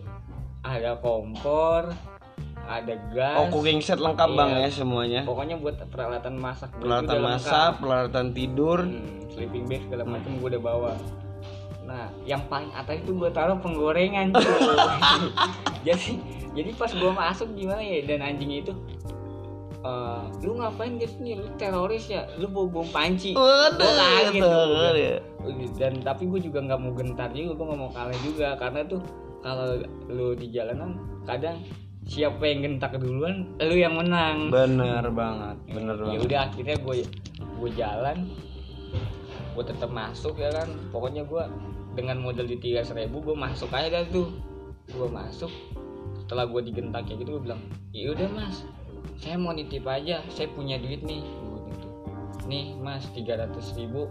ada 0.61 0.95
kompor 0.97 1.91
ada 2.61 2.93
gas 3.11 3.35
Oh 3.37 3.47
cooking 3.49 3.81
set 3.81 3.97
lengkap 3.97 4.27
Iya. 4.27 4.37
bang 4.37 4.51
ya 4.55 4.69
semuanya. 4.69 5.21
pokoknya 5.23 5.55
buat 5.57 5.75
peralatan 5.87 6.37
masak 6.37 6.69
Peralatan 6.73 7.19
masak, 7.19 7.51
lengkap. 7.51 7.73
peralatan 7.81 8.25
tidur. 8.31 8.79
Hmm, 8.81 9.27
sleeping 9.27 9.65
bag 9.65 9.81
segala 9.83 10.03
macam 10.05 10.31
gue 10.37 10.47
udah 10.47 10.61
bawa 10.61 10.91
nah 11.91 12.07
yang 12.23 12.39
paling 12.47 12.71
atas 12.71 12.95
itu 12.97 13.11
gue 13.11 13.27
taruh 13.29 13.59
penggorengan 13.59 14.31
jadi 15.87 16.11
jadi 16.51 16.71
pas 16.73 16.87
gue 16.87 17.11
masuk 17.11 17.51
gimana 17.51 17.79
ya 17.79 17.99
dan 18.05 18.19
anjingnya 18.21 18.59
itu 18.61 18.73
"Eh, 19.81 20.21
lu 20.45 20.55
ngapain 20.55 20.93
di 20.93 21.09
sini 21.09 21.33
lu 21.33 21.49
teroris 21.57 22.05
ya? 22.05 22.29
Lu 22.37 22.45
bawa 22.45 22.69
bom 22.69 22.85
panci. 22.85 23.33
Waduh, 23.33 23.81
Gua 23.81 23.89
kaget 23.97 24.33
gitu. 24.37 24.49
dan 25.73 25.93
tapi 26.05 26.29
gue 26.29 26.37
juga 26.37 26.61
nggak 26.61 26.77
mau 26.77 26.93
gentar 26.93 27.33
juga 27.33 27.57
gue 27.57 27.65
nggak 27.65 27.81
mau 27.81 27.89
kalah 27.89 28.19
juga. 28.21 28.53
Karena 28.61 28.85
tuh 28.85 29.01
kalau 29.41 29.81
lu 30.05 30.37
di 30.37 30.53
jalanan 30.53 31.01
kadang 31.25 31.57
siapa 32.05 32.45
yang 32.45 32.61
gentak 32.61 32.93
duluan 33.01 33.57
lu 33.57 33.73
yang 33.73 33.97
menang. 33.97 34.53
Bener 34.53 35.01
banget, 35.09 35.57
bener 35.65 35.97
ya 35.97 36.01
banget. 36.05 36.21
udah 36.29 36.39
akhirnya 36.45 36.75
gue 36.77 36.95
gue 37.41 37.69
jalan 37.73 38.17
gue 39.57 39.63
tetap 39.65 39.89
masuk 39.89 40.37
ya 40.37 40.53
kan. 40.53 40.69
Pokoknya 40.93 41.25
gue 41.25 41.41
dengan 41.91 42.17
modal 42.23 42.47
di 42.47 42.57
tiga 42.57 42.83
ribu 42.95 43.19
gue 43.21 43.35
masuk 43.35 43.67
aja 43.71 43.87
dah 43.91 44.03
tuh 44.07 44.31
gue 44.87 45.07
masuk 45.07 45.51
setelah 46.23 46.47
gue 46.47 46.61
digentak 46.71 47.03
kayak 47.07 47.23
gitu 47.23 47.39
gue 47.39 47.43
bilang 47.43 47.61
ya 47.91 48.11
udah 48.15 48.27
mas 48.31 48.63
saya 49.19 49.35
mau 49.35 49.51
nitip 49.51 49.83
aja 49.83 50.23
saya 50.31 50.47
punya 50.51 50.79
duit 50.79 51.03
nih 51.03 51.21
Gua 51.43 51.59
gitu 51.67 51.87
nih 52.47 52.65
mas 52.79 53.03
300 53.11 53.51
ribu 53.75 54.07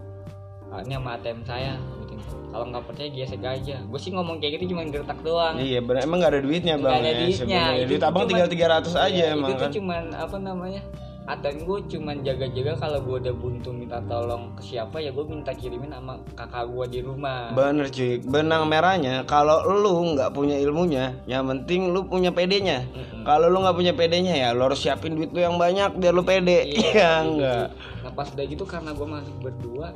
ah, 0.70 0.84
ini 0.84 0.94
sama 0.94 1.16
ATM 1.18 1.40
saya 1.42 1.74
gitu. 2.04 2.14
kalau 2.52 2.64
nggak 2.68 2.84
percaya 2.84 3.08
gesek 3.10 3.42
aja 3.42 3.76
gue 3.80 3.98
sih 4.00 4.12
ngomong 4.12 4.36
kayak 4.38 4.60
gitu 4.60 4.76
cuma 4.76 4.84
gertak 4.86 5.18
doang 5.24 5.56
Iya 5.56 5.80
benar 5.80 6.04
emang 6.04 6.18
gak 6.20 6.32
ada 6.36 6.42
duitnya 6.44 6.74
Nggak 6.76 6.92
bang 6.92 7.00
ada 7.00 7.10
ya 7.10 7.16
duitnya. 7.18 7.62
Itu 7.80 7.88
Duit 7.90 8.02
abang 8.04 8.24
tinggal 8.28 8.48
300 8.48 8.92
aja 8.92 9.08
Iya, 9.08 9.26
emang 9.34 9.50
itu 9.50 9.56
tuh 9.56 9.64
kan. 9.66 9.72
cuman 9.72 10.02
apa 10.14 10.36
namanya 10.38 10.82
ATM 11.28 11.68
gue 11.68 11.78
cuman 11.96 12.16
jaga-jaga 12.24 12.72
kalau 12.80 12.98
gue 13.04 13.16
udah 13.28 13.34
buntu 13.36 13.70
minta 13.76 14.00
tolong 14.08 14.56
ke 14.56 14.72
siapa 14.72 15.04
ya 15.04 15.12
gue 15.12 15.20
minta 15.28 15.52
kirimin 15.52 15.92
sama 15.92 16.16
kakak 16.32 16.64
gue 16.72 16.86
di 16.88 17.00
rumah 17.04 17.52
Bener 17.52 17.92
cuy, 17.92 18.18
benang 18.24 18.64
merahnya 18.64 19.28
kalau 19.28 19.60
lu 19.68 20.16
nggak 20.16 20.32
punya 20.32 20.56
ilmunya, 20.56 21.12
yang 21.28 21.44
penting 21.46 21.92
lu 21.92 22.08
punya 22.08 22.32
PD-nya. 22.32 22.88
Mm-mm. 22.88 23.22
Kalau 23.28 23.52
lu 23.52 23.60
nggak 23.60 23.76
punya 23.76 23.92
PD-nya 23.92 24.34
ya 24.34 24.48
lu 24.56 24.64
harus 24.66 24.80
siapin 24.80 25.12
duit 25.14 25.30
lu 25.30 25.44
yang 25.44 25.60
banyak 25.60 25.92
biar 26.00 26.12
lu 26.16 26.24
pede. 26.24 26.66
Iya 26.66 27.20
gitu. 27.22 27.28
enggak. 27.36 27.66
Nah 28.00 28.12
pas 28.16 28.28
udah 28.32 28.46
gitu 28.48 28.64
karena 28.64 28.90
gue 28.96 29.06
masuk 29.06 29.36
berdua, 29.44 29.92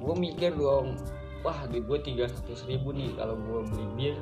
gue 0.00 0.14
mikir 0.16 0.56
dong, 0.56 0.96
wah 1.44 1.58
duit 1.68 1.84
gue 1.84 1.98
tiga 2.00 2.24
ribu 2.66 2.90
nih 2.96 3.12
kalau 3.14 3.36
gue 3.36 3.60
beli 3.68 3.86
bir, 3.94 4.16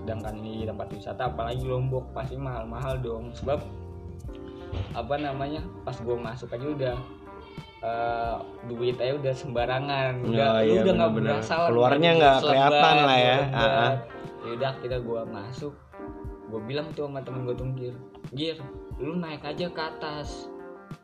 sedangkan 0.00 0.34
di 0.40 0.64
tempat 0.64 0.88
wisata 0.90 1.28
apalagi 1.30 1.64
lombok 1.64 2.08
pasti 2.16 2.34
mahal-mahal 2.40 2.98
dong 2.98 3.30
sebab 3.36 3.62
apa 4.92 5.14
namanya 5.16 5.58
pas 5.82 5.94
gue 5.94 6.16
masuk 6.16 6.48
aja 6.50 6.66
udah 6.66 6.96
eh, 7.80 8.36
duit 8.66 8.96
aja 8.96 9.12
udah 9.14 9.34
sembarangan. 9.34 10.12
Udah 10.22 10.48
Oh, 10.48 10.58
lu 10.58 10.70
iya, 10.70 10.80
udah 10.82 10.94
nggak 10.94 11.12
berasa 11.14 11.52
Keluarnya 11.68 12.10
nggak 12.14 12.36
kelihatan 12.40 12.96
lah 12.98 13.18
ya. 13.18 13.38
ya 14.40 14.50
udah 14.52 14.72
kita 14.78 14.96
gue 14.98 15.20
masuk. 15.26 15.74
Gue 16.46 16.60
bilang 16.62 16.86
tuh 16.92 17.04
sama 17.04 17.20
temen 17.20 17.44
gue 17.44 17.54
tuh 17.54 17.66
gir 17.74 17.94
gir 18.30 18.56
lu 18.96 19.16
naik 19.16 19.42
aja 19.42 19.66
ke 19.66 19.82
atas. 19.82 20.48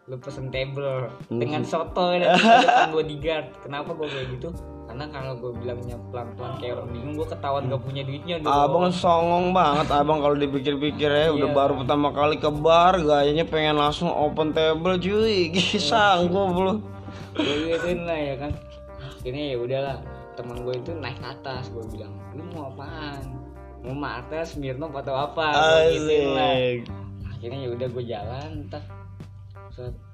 Lu 0.06 0.16
pesen 0.16 0.48
table 0.48 1.06
Hmm. 1.28 1.38
dengan 1.38 1.62
soto 1.62 2.11
dan 2.12 2.35
depan 2.35 2.90
bodyguard 2.90 3.46
kenapa 3.61 3.90
gue 3.92 4.06
kayak 4.06 4.28
gitu 4.35 4.48
karena 4.90 5.07
kalau 5.07 5.38
gue 5.38 5.53
bilangnya 5.55 5.94
pelan-pelan 6.11 6.59
kayak 6.59 6.74
orang 6.74 6.90
bingung 6.90 7.14
gue 7.14 7.29
ketahuan 7.31 7.62
gak 7.70 7.83
punya 7.87 8.03
duitnya 8.03 8.37
dong 8.42 8.50
Abang 8.50 8.90
songong 8.90 9.46
banget 9.55 9.87
abang 9.87 10.18
kalau 10.18 10.35
dipikir-pikir 10.35 11.07
ya 11.07 11.31
udah 11.31 11.46
Iya. 11.46 11.55
baru 11.55 11.72
pertama 11.79 12.11
kali 12.11 12.42
ke 12.42 12.50
bar 12.50 12.98
gayanya 12.98 13.46
pengen 13.46 13.79
langsung 13.79 14.11
open 14.11 14.50
table 14.50 14.98
cuy. 14.98 15.55
Sanggup 15.79 16.50
lu 16.59 16.74
gue 17.31 17.55
gituin 17.70 18.03
lah 18.03 18.18
ya 18.18 18.35
kan. 18.37 18.50
Akhirnya 18.98 19.44
ya 19.55 19.57
udahlah 19.57 19.96
teman 20.35 20.66
gue 20.66 20.74
itu 20.74 20.90
naik 20.98 21.22
ke 21.22 21.26
atas 21.31 21.70
gue 21.70 21.87
bilang 21.87 22.11
lu 22.35 22.42
mau 22.50 22.74
apaan? 22.74 23.22
Mau 23.81 23.94
mata 23.94 24.42
Smirnoff 24.42 24.90
atau 24.98 25.14
apa? 25.14 25.46
Gituin 25.87 26.35
lah. 26.35 26.55
Akhirnya 27.31 27.59
ya 27.62 27.70
udah 27.70 27.87
gue 27.87 28.05
jalan 28.05 28.66
entah. 28.66 28.83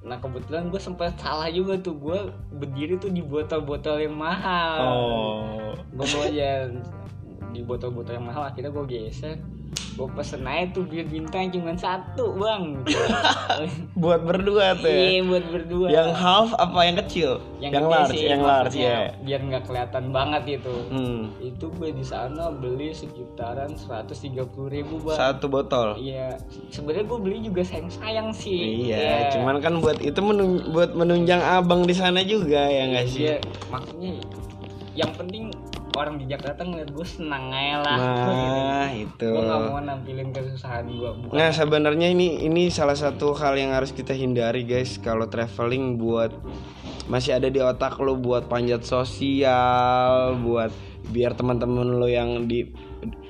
Nah 0.07 0.21
kebetulan 0.21 0.69
gue 0.69 0.81
sempat 0.81 1.17
salah 1.19 1.49
juga 1.49 1.81
tuh. 1.81 1.97
Gue 1.97 2.31
berdiri 2.55 3.01
tuh 3.01 3.11
di 3.11 3.25
botol-botol 3.25 4.05
yang 4.05 4.17
mahal. 4.17 4.79
Oh. 4.85 5.73
Gue 5.97 6.07
bawa 6.07 6.25
aja 6.29 6.71
di 7.57 7.61
botol-botol 7.65 8.21
yang 8.21 8.27
mahal 8.29 8.53
akhirnya 8.53 8.69
gue 8.69 8.85
geser 8.85 9.41
gue 9.67 10.09
pesen 10.13 10.45
aja 10.45 10.69
tuh 10.71 10.85
bir 10.85 11.03
bintang 11.05 11.49
cuma 11.49 11.73
satu 11.73 12.37
bang 12.37 12.85
buat 13.97 14.21
berdua 14.21 14.77
tuh 14.77 14.87
ya 14.87 15.01
iya 15.11 15.21
buat 15.23 15.45
berdua 15.47 15.87
Yang 15.89 16.11
half 16.15 16.51
apa 16.55 16.79
yang 16.83 16.97
kecil? 16.99 17.31
yang, 17.57 17.73
gede 17.73 17.89
large, 17.89 18.13
sih, 18.13 18.25
yang 18.27 18.43
large 18.43 18.77
ya. 18.77 19.11
biar 19.19 19.41
nggak 19.43 19.65
kelihatan 19.65 20.05
banget 20.11 20.61
itu 20.61 20.77
Hmm. 20.87 21.33
itu 21.41 21.67
gue 21.73 21.91
di 21.91 22.05
sana 22.05 22.53
beli 22.53 22.93
sekitaran 22.93 23.73
130.000 23.73 24.37
ribu 24.69 24.95
bang 25.01 25.17
Satu 25.17 25.49
botol. 25.49 25.97
iya 25.97 26.37
sebenarnya 26.69 27.05
gue 27.07 27.19
beli 27.19 27.39
juga 27.43 27.65
sayang 27.65 27.89
sayang 27.89 28.29
sih 28.31 28.87
Iya, 28.87 29.33
cuman 29.33 29.59
kan 29.59 29.81
buat 29.81 29.99
itu 29.99 30.21
menun- 30.21 30.71
buat 30.71 30.93
menunjang 30.93 31.41
abang 31.41 31.83
di 31.83 31.93
sana 31.93 32.21
juga 32.21 32.61
ya 32.63 32.85
nggak 32.87 33.07
sih? 33.07 33.21
Iya, 33.25 33.37
maksudnya 33.67 34.13
yang 34.93 35.13
penting 35.13 35.49
orang 35.97 36.21
di 36.21 36.29
Jakarta 36.29 36.61
ngeliat 36.63 36.93
gue 36.93 37.07
senang 37.09 37.49
aja 37.49 37.77
lah 37.81 37.99
Nah, 37.99 38.89
itu. 39.09 39.29
gue 39.33 39.43
gak 39.43 39.61
mau 39.67 39.81
nampilin 39.81 40.29
kesusahan 40.31 40.85
gue 40.87 41.11
bukan 41.25 41.35
Nah, 41.35 41.51
sebenarnya 41.51 42.13
ini 42.13 42.45
ini 42.45 42.69
salah 42.69 42.95
satu 42.95 43.33
hal 43.33 43.57
yang 43.57 43.73
harus 43.73 43.91
kita 43.91 44.13
hindari, 44.13 44.63
guys, 44.63 45.01
kalau 45.01 45.27
traveling 45.27 45.97
buat 45.97 46.31
masih 47.07 47.39
ada 47.39 47.47
di 47.47 47.63
otak 47.63 47.97
lo 48.03 48.19
buat 48.19 48.51
panjat 48.51 48.83
sosial, 48.83 50.37
buat 50.43 50.75
biar 51.07 51.39
teman-teman 51.39 51.87
lo 51.87 52.11
yang 52.11 52.51
di 52.51 52.67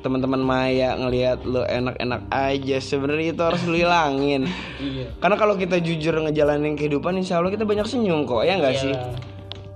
teman-teman 0.00 0.40
Maya 0.40 0.96
ngelihat 0.96 1.44
lo 1.44 1.61
enak-enak 1.61 2.33
aja. 2.33 2.76
Sebenarnya 2.81 3.37
itu 3.37 3.42
harus 3.44 3.61
lo 3.68 3.76
hilangin. 3.76 4.48
iya 4.81 5.12
Karena 5.20 5.37
kalau 5.37 5.61
kita 5.61 5.76
jujur 5.76 6.16
ngejalanin 6.24 6.72
kehidupan, 6.72 7.20
insya 7.20 7.37
Allah 7.37 7.52
kita 7.52 7.68
banyak 7.68 7.85
senyum 7.85 8.24
kok, 8.24 8.48
ya 8.48 8.57
nggak 8.57 8.74
sih? 8.81 8.94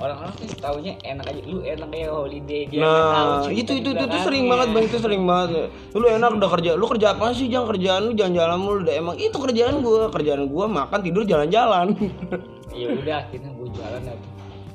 Orang-orang 0.01 0.33
tuh 0.33 0.49
taunya 0.57 0.97
enak 1.05 1.29
aja 1.29 1.41
lu 1.45 1.61
enak 1.61 1.93
ya 1.93 2.09
holiday 2.09 2.63
dia 2.73 2.81
tahu 2.81 2.89
Nah, 2.89 3.45
cerita 3.45 3.53
itu 3.53 3.73
itu 3.85 3.89
itu, 3.93 4.05
itu 4.09 4.19
sering 4.25 4.45
belakangnya. 4.49 4.49
banget 4.49 4.69
bang, 4.73 4.85
itu 4.89 4.97
sering 4.97 5.23
banget. 5.29 5.69
Lu 5.93 6.07
enak 6.09 6.31
udah 6.41 6.51
kerja, 6.57 6.71
lu 6.73 6.85
kerja 6.89 7.07
apa 7.13 7.25
sih? 7.37 7.47
Jangan 7.53 7.67
kerjaan 7.77 8.01
lu 8.09 8.13
jalan-jalan 8.17 8.57
mulu. 8.57 8.79
Udah 8.89 8.95
emang 8.97 9.17
itu 9.21 9.37
kerjaan 9.37 9.85
gua, 9.85 10.09
kerjaan 10.09 10.49
gua 10.49 10.65
makan 10.65 10.99
tidur 11.05 11.29
jalan-jalan. 11.29 11.93
ya 12.75 12.89
udah 12.95 13.17
akhirnya 13.27 13.51
gue 13.55 13.69
jalan 13.75 14.03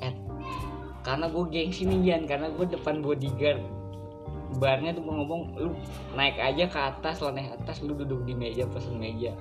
eh 0.04 0.14
karena 1.06 1.26
gue 1.32 1.44
gengsi 1.48 1.88
nih 1.88 2.00
Jan 2.04 2.22
karena 2.28 2.48
gue 2.52 2.66
depan 2.68 3.00
bodyguard 3.00 3.62
barnya 4.60 4.96
tuh 4.96 5.04
ngomong 5.04 5.42
lu 5.60 5.72
naik 6.16 6.40
aja 6.40 6.66
ke 6.68 6.80
atas 6.80 7.20
lo 7.20 7.32
naik 7.32 7.56
atas 7.56 7.84
lu 7.84 7.96
duduk 7.96 8.24
di 8.24 8.34
meja 8.36 8.64
pesen 8.68 9.00
meja 9.00 9.32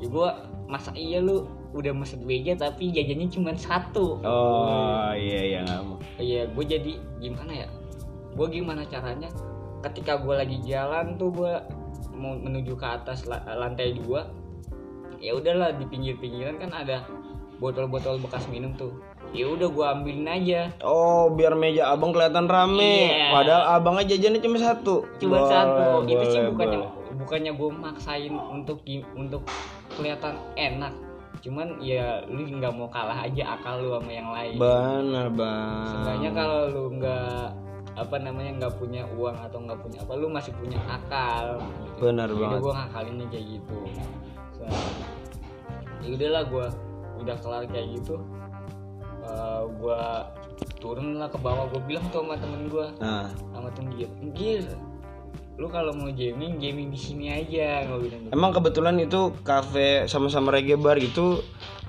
ya 0.00 0.06
gue 0.08 0.28
masa 0.68 0.92
iya 0.96 1.20
lu 1.20 1.48
udah 1.74 1.90
mesen 1.90 2.22
meja 2.22 2.54
tapi 2.54 2.94
jajannya 2.94 3.26
cuma 3.26 3.50
satu 3.52 4.22
Oh 4.22 5.10
iya 5.12 5.40
iya 5.42 5.58
nggak 5.66 5.82
mau. 5.82 5.98
Iya, 6.16 6.46
gue 6.46 6.64
jadi 6.64 6.92
gimana 7.18 7.52
ya? 7.52 7.68
Gue 8.32 8.46
gimana 8.48 8.86
caranya? 8.86 9.26
Ketika 9.82 10.22
gue 10.22 10.34
lagi 10.34 10.62
jalan 10.62 11.18
tuh 11.18 11.34
gue 11.34 11.52
mau 12.14 12.38
menuju 12.38 12.78
ke 12.78 12.86
atas 12.86 13.26
la- 13.26 13.42
lantai 13.44 13.98
dua, 13.98 14.30
ya 15.18 15.34
udahlah 15.34 15.74
di 15.74 15.82
pinggir-pinggiran 15.84 16.56
kan 16.56 16.70
ada 16.70 17.02
botol-botol 17.58 18.22
bekas 18.22 18.46
minum 18.46 18.70
tuh. 18.74 18.94
Ya 19.34 19.50
udah 19.50 19.66
gue 19.66 19.84
ambilin 19.84 20.30
aja. 20.30 20.70
Oh 20.78 21.26
biar 21.28 21.58
meja 21.58 21.90
abang 21.90 22.14
kelihatan 22.14 22.46
rame. 22.46 23.10
Iya. 23.10 23.34
Padahal 23.34 23.62
abangnya 23.74 24.14
jajannya 24.14 24.38
cuma 24.38 24.58
satu. 24.62 24.94
Cuma 25.18 25.42
Boleh, 25.42 25.50
satu. 25.50 25.82
Itu 26.06 26.24
sih 26.30 26.38
boleh, 26.38 26.50
bukannya 26.54 26.78
boleh. 26.78 26.92
bukannya 27.14 27.52
gue 27.54 27.70
maksain 27.74 28.34
untuk 28.34 28.78
untuk 29.18 29.42
kelihatan 29.90 30.38
enak. 30.54 30.94
Cuman 31.44 31.76
ya 31.84 32.24
lu 32.24 32.48
nggak 32.48 32.72
mau 32.72 32.88
kalah 32.88 33.28
aja 33.28 33.60
akal 33.60 33.84
lu 33.84 33.92
sama 34.00 34.08
yang 34.10 34.28
lain. 34.32 34.56
Benar 34.56 35.28
bang. 35.28 35.84
Sebenarnya 35.92 36.30
kalau 36.32 36.60
lu 36.72 36.84
nggak 36.96 37.44
apa 37.94 38.16
namanya 38.18 38.50
nggak 38.64 38.74
punya 38.80 39.02
uang 39.14 39.36
atau 39.38 39.58
nggak 39.60 39.78
punya 39.78 39.98
apa 40.02 40.12
lu 40.16 40.26
masih 40.26 40.50
punya 40.56 40.80
akal 40.88 41.60
gitu. 41.62 42.00
Benar 42.02 42.26
Jadi 42.32 42.40
banget. 42.42 42.58
gue 42.58 42.72
ngakalinnya 42.74 43.26
kayak 43.30 43.46
gitu 43.54 43.78
so, 44.50 44.62
ya 46.02 46.08
udahlah 46.10 46.42
gue 46.42 46.66
udah 47.22 47.36
kelar 47.38 47.64
kayak 47.70 47.88
gitu 47.94 48.16
Eh, 49.24 49.62
gua 49.80 50.28
turun 50.84 51.16
lah 51.16 51.32
ke 51.32 51.40
bawah 51.40 51.64
gue 51.72 51.80
bilang 51.88 52.04
tuh 52.12 52.20
sama 52.20 52.36
temen 52.36 52.68
gue 52.68 52.86
Nah, 53.00 53.32
sama 53.56 53.72
temen 53.72 53.96
Gir 53.96 54.10
Gir 54.36 54.64
lu 55.54 55.70
kalau 55.70 55.94
mau 55.94 56.10
gaming 56.10 56.58
gaming 56.58 56.90
di 56.90 56.98
sini 56.98 57.30
aja 57.30 57.86
gue 57.86 58.10
bilang 58.10 58.26
gitu. 58.26 58.34
emang 58.34 58.50
kebetulan 58.50 58.98
itu 58.98 59.30
kafe 59.46 60.10
sama-sama 60.10 60.50
reggae 60.50 60.74
bar 60.74 60.98
itu 60.98 61.38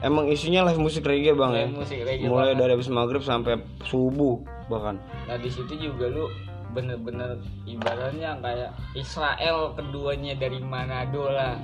emang 0.06 0.30
isinya 0.30 0.70
live 0.70 0.78
musik 0.78 1.02
reggae 1.02 1.34
bang 1.34 1.52
ya. 1.52 1.66
Kayak 1.66 1.74
musik 1.74 2.00
reggae 2.06 2.30
Mulai 2.30 2.54
banget. 2.54 2.62
dari 2.62 2.72
habis 2.78 2.90
maghrib 2.94 3.24
sampai 3.26 3.54
subuh 3.90 4.38
bahkan. 4.70 5.02
Nah 5.26 5.38
di 5.42 5.50
situ 5.50 5.74
juga 5.82 6.06
lu 6.14 6.30
bener-bener 6.78 7.42
ibaratnya 7.66 8.38
kayak 8.44 8.72
Israel 8.94 9.74
keduanya 9.74 10.38
dari 10.38 10.62
Manado 10.62 11.26
lah. 11.32 11.58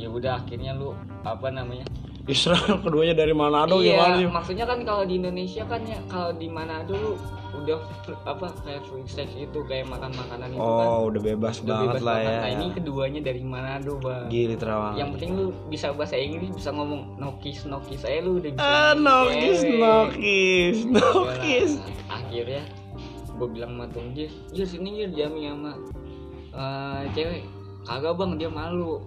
Ya 0.00 0.08
udah 0.08 0.40
akhirnya 0.40 0.72
lu 0.72 0.96
apa 1.28 1.52
namanya? 1.52 1.84
Israel 2.24 2.80
keduanya 2.84 3.14
dari 3.14 3.32
Manado 3.32 3.78
gimana 3.78 4.16
sih? 4.16 4.24
iya, 4.24 4.28
maksudnya 4.28 4.64
kan 4.64 4.78
kalau 4.82 5.04
di 5.04 5.14
Indonesia 5.16 5.62
kan 5.64 5.80
ya 5.82 5.98
kalau 6.06 6.30
di 6.32 6.48
Manado 6.48 6.94
lu 6.94 7.12
udah 7.54 7.78
apa 8.26 8.50
kayak 8.66 8.82
free 8.82 9.06
sex 9.06 9.30
itu 9.32 9.58
kayak 9.64 9.86
makan 9.86 10.10
makanan 10.10 10.50
itu 10.50 10.58
kan 10.58 10.86
Oh, 10.90 11.06
udah 11.06 11.20
bebas 11.22 11.62
udah 11.62 11.68
banget 11.70 11.86
bebas 11.86 12.02
lah 12.02 12.16
banget. 12.16 12.26
ya. 12.26 12.38
Nah 12.40 12.50
ini 12.50 12.66
keduanya 12.74 13.20
dari 13.22 13.42
Manado 13.42 13.92
bang. 14.02 14.26
Gili 14.26 14.56
terawang. 14.56 14.94
Yang 14.96 15.08
penting 15.14 15.30
lu 15.32 15.44
bisa 15.68 15.86
bahasa 15.92 16.16
Inggris 16.16 16.50
bisa 16.50 16.70
ngomong 16.70 17.14
nokis 17.14 17.62
nokis 17.64 18.00
saya 18.00 18.18
lu 18.20 18.42
udah 18.42 18.50
bisa. 18.50 18.64
Ah, 18.64 18.92
nokis, 18.92 19.58
nokis, 19.62 20.76
nokis. 20.84 21.70
Yalah, 21.78 22.18
akhirnya 22.18 22.62
gue 23.34 23.48
bilang 23.48 23.72
sama 23.72 23.86
Tung 23.90 24.08
Jir 24.12 24.30
Jir 24.50 24.66
sini 24.66 24.88
Jir 24.96 25.10
jamin 25.12 25.54
sama 25.54 25.72
eh, 26.50 27.00
cewek 27.12 27.42
kagak 27.82 28.14
bang 28.14 28.30
dia 28.34 28.48
malu 28.48 29.02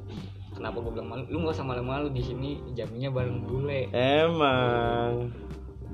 kenapa 0.58 0.82
gue 0.82 0.92
bilang 0.98 1.10
malu? 1.14 1.24
Lu 1.30 1.46
gak 1.46 1.56
usah 1.62 1.68
malu-malu 1.68 2.10
di 2.10 2.26
sini 2.26 2.58
jaminnya 2.74 3.14
bareng 3.14 3.46
bule. 3.46 3.88
Emang. 3.94 5.30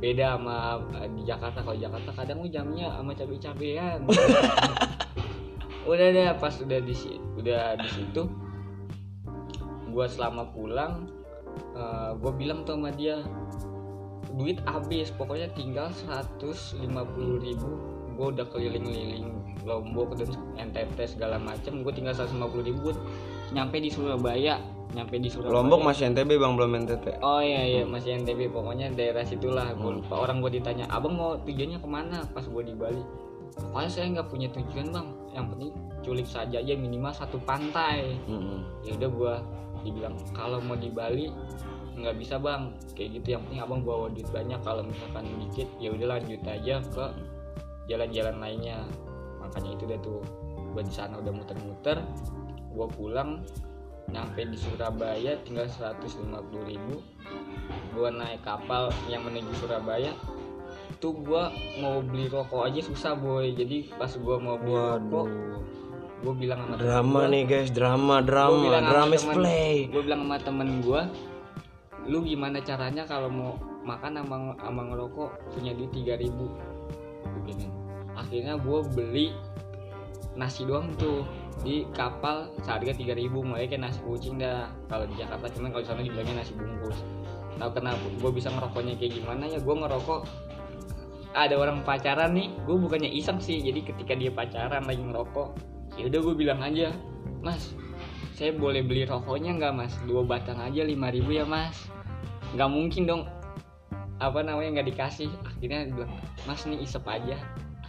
beda 0.04 0.36
sama 0.36 0.84
eh, 1.00 1.08
di 1.16 1.24
Jakarta. 1.24 1.64
Kalau 1.64 1.80
Jakarta 1.80 2.12
kadang 2.12 2.44
lu 2.44 2.48
jamnya 2.52 2.92
sama 2.92 3.12
cabe-cabean. 3.16 4.04
Udah 5.92 6.08
deh 6.16 6.28
pas 6.40 6.56
udah 6.64 6.80
di 6.80 6.96
si- 6.96 7.20
udah 7.36 7.76
di 7.76 7.90
situ 7.92 8.24
gua 9.92 10.08
selama 10.08 10.48
pulang 10.56 11.12
eh, 11.76 12.12
gua 12.24 12.32
bilang 12.32 12.64
tuh 12.64 12.80
sama 12.80 12.88
dia 12.96 13.20
duit 14.34 14.58
habis 14.66 15.12
pokoknya 15.14 15.52
tinggal 15.54 15.92
150.000 16.10 16.88
ribu. 17.44 17.70
Gue 18.14 18.28
udah 18.30 18.46
keliling-liling 18.50 19.30
Lombok 19.66 20.18
dan 20.18 20.30
NTT 20.70 21.18
segala 21.18 21.40
macem 21.42 21.82
gue 21.82 21.94
tinggal 21.94 22.14
150.000 22.14 22.70
ribu 22.70 22.94
nyampe 23.54 23.78
di 23.78 23.88
Surabaya 23.88 24.58
nyampe 24.92 25.18
di 25.18 25.26
Surabaya. 25.26 25.58
Lombok 25.58 25.82
masih 25.84 26.10
NTB 26.10 26.38
bang 26.38 26.54
belum 26.54 26.72
NTT 26.86 27.06
Oh 27.20 27.42
iya 27.42 27.66
iya 27.66 27.82
masih 27.82 28.14
NTB 28.22 28.54
pokoknya 28.54 28.94
daerah 28.94 29.26
situlah 29.26 29.74
gue 29.74 29.82
Hmm. 29.82 29.98
lupa. 30.02 30.16
Orang 30.22 30.38
gue 30.40 30.54
ditanya 30.54 30.86
abang 30.88 31.14
mau 31.14 31.34
tujuannya 31.40 31.78
ke 31.78 31.90
mana? 31.90 32.22
Pas 32.30 32.46
gue 32.46 32.62
di 32.62 32.74
Bali. 32.74 33.02
Pokoknya 33.54 33.90
saya 33.90 34.06
nggak 34.14 34.28
punya 34.30 34.48
tujuan 34.50 34.88
bang. 34.90 35.08
Yang 35.34 35.46
penting 35.50 35.72
culik 36.04 36.28
saja 36.28 36.58
aja 36.58 36.74
minimal 36.74 37.10
satu 37.10 37.42
pantai. 37.42 38.18
Mm-mm. 38.26 38.62
ya 38.82 38.94
udah 38.94 39.10
gue 39.10 39.34
dibilang 39.82 40.14
kalau 40.30 40.62
mau 40.62 40.78
di 40.78 40.94
Bali 40.94 41.34
nggak 41.94 42.14
bisa 42.14 42.38
bang. 42.38 42.70
Kayak 42.94 43.10
gitu 43.18 43.28
yang 43.34 43.42
penting 43.50 43.62
abang 43.62 43.82
bawa 43.82 44.14
duit 44.14 44.30
banyak. 44.30 44.62
Kalau 44.62 44.86
misalkan 44.86 45.26
dikit 45.42 45.70
ya 45.78 45.90
udah 45.90 46.08
lanjut 46.18 46.42
aja 46.46 46.76
ke 46.86 47.06
jalan-jalan 47.86 48.36
lainnya. 48.38 48.78
Makanya 49.42 49.74
itu 49.74 49.90
udah 49.90 50.00
tuh 50.00 50.22
gue 50.70 50.82
di 50.82 50.94
sana 50.94 51.18
udah 51.18 51.34
muter-muter 51.34 51.98
gue 52.74 52.88
pulang 52.92 53.46
nyampe 54.10 54.44
di 54.44 54.58
Surabaya 54.58 55.38
tinggal 55.42 55.66
150.000 55.66 56.10
ribu. 56.66 57.00
Gue 57.92 58.10
naik 58.10 58.42
kapal 58.42 58.90
yang 59.08 59.24
menuju 59.24 59.54
Surabaya 59.58 60.12
tuh 60.98 61.14
gue 61.16 61.44
mau 61.78 62.00
beli 62.00 62.28
rokok 62.28 62.66
aja 62.66 62.82
susah 62.82 63.14
boy. 63.14 63.54
Jadi 63.54 63.94
pas 63.94 64.10
gue 64.10 64.36
mau 64.36 64.58
beli 64.58 64.74
rokok 64.74 65.28
Waduh 65.28 65.62
gue 66.24 66.34
bilang 66.40 66.64
sama 66.64 66.80
temen 66.80 66.88
Drama 66.88 67.12
gua- 67.20 67.28
nih 67.28 67.44
guys 67.44 67.70
drama 67.70 68.16
Gua 68.16 68.24
drama 68.24 68.56
sama 68.64 68.80
drama 68.88 69.14
temen- 69.14 69.36
play. 69.36 69.76
gue 69.92 70.02
bilang 70.02 70.22
sama 70.24 70.38
temen 70.40 70.70
gue 70.80 71.02
lu 72.04 72.18
gimana 72.20 72.58
caranya 72.60 73.04
kalau 73.04 73.28
mau 73.28 73.52
makan 73.84 74.24
sama 74.24 74.36
sama 74.56 74.82
ngerokok? 74.88 75.30
Punya 75.52 75.72
duit 75.72 75.92
tiga 75.92 76.16
ribu. 76.16 76.48
Begini 77.36 77.68
akhirnya 78.14 78.56
gue 78.56 78.80
beli 78.90 79.28
nasi 80.34 80.64
doang 80.64 80.96
tuh 80.96 81.28
di 81.62 81.86
kapal 81.94 82.50
seharga 82.66 82.98
tiga 82.98 83.14
ribu 83.14 83.46
mulai 83.46 83.70
kayak 83.70 83.86
nasi 83.86 84.02
kucing 84.02 84.42
dah. 84.42 84.74
Kalau 84.90 85.06
di 85.06 85.16
Jakarta 85.22 85.46
cuman 85.54 85.70
kalau 85.70 85.84
di 85.86 85.90
sana 85.90 86.02
dibilangnya 86.02 86.36
nasi 86.42 86.54
bungkus. 86.58 86.98
Tahu 87.62 87.72
kenapa? 87.78 88.06
Gue 88.18 88.32
bisa 88.34 88.50
ngerokoknya 88.50 88.98
kayak 88.98 89.14
gimana 89.22 89.44
ya? 89.46 89.60
Gue 89.62 89.76
ngerokok 89.78 90.22
ada 91.34 91.56
orang 91.58 91.82
pacaran 91.82 92.38
nih 92.38 92.50
gue 92.66 92.78
bukannya 92.78 93.10
iseng 93.14 93.38
sih. 93.38 93.62
Jadi 93.62 93.86
ketika 93.86 94.18
dia 94.18 94.34
pacaran 94.34 94.84
lagi 94.90 95.04
ngerokok 95.06 95.50
ya 96.02 96.10
udah 96.10 96.20
gue 96.26 96.36
bilang 96.36 96.58
aja 96.66 96.90
mas 97.46 97.78
saya 98.34 98.50
boleh 98.50 98.82
beli 98.82 99.06
rokoknya 99.06 99.54
nggak 99.62 99.74
mas? 99.78 99.94
Dua 100.10 100.26
batang 100.26 100.58
aja 100.58 100.82
lima 100.82 101.14
ribu 101.14 101.38
ya 101.38 101.46
mas. 101.46 101.86
Nggak 102.58 102.70
mungkin 102.70 103.04
dong. 103.06 103.24
Apa 104.18 104.42
namanya? 104.42 104.82
Nggak 104.82 104.88
dikasih. 104.94 105.30
Akhirnya 105.46 105.86
bilang 105.94 106.12
mas 106.50 106.66
nih 106.66 106.82
isep 106.82 107.06
aja 107.06 107.38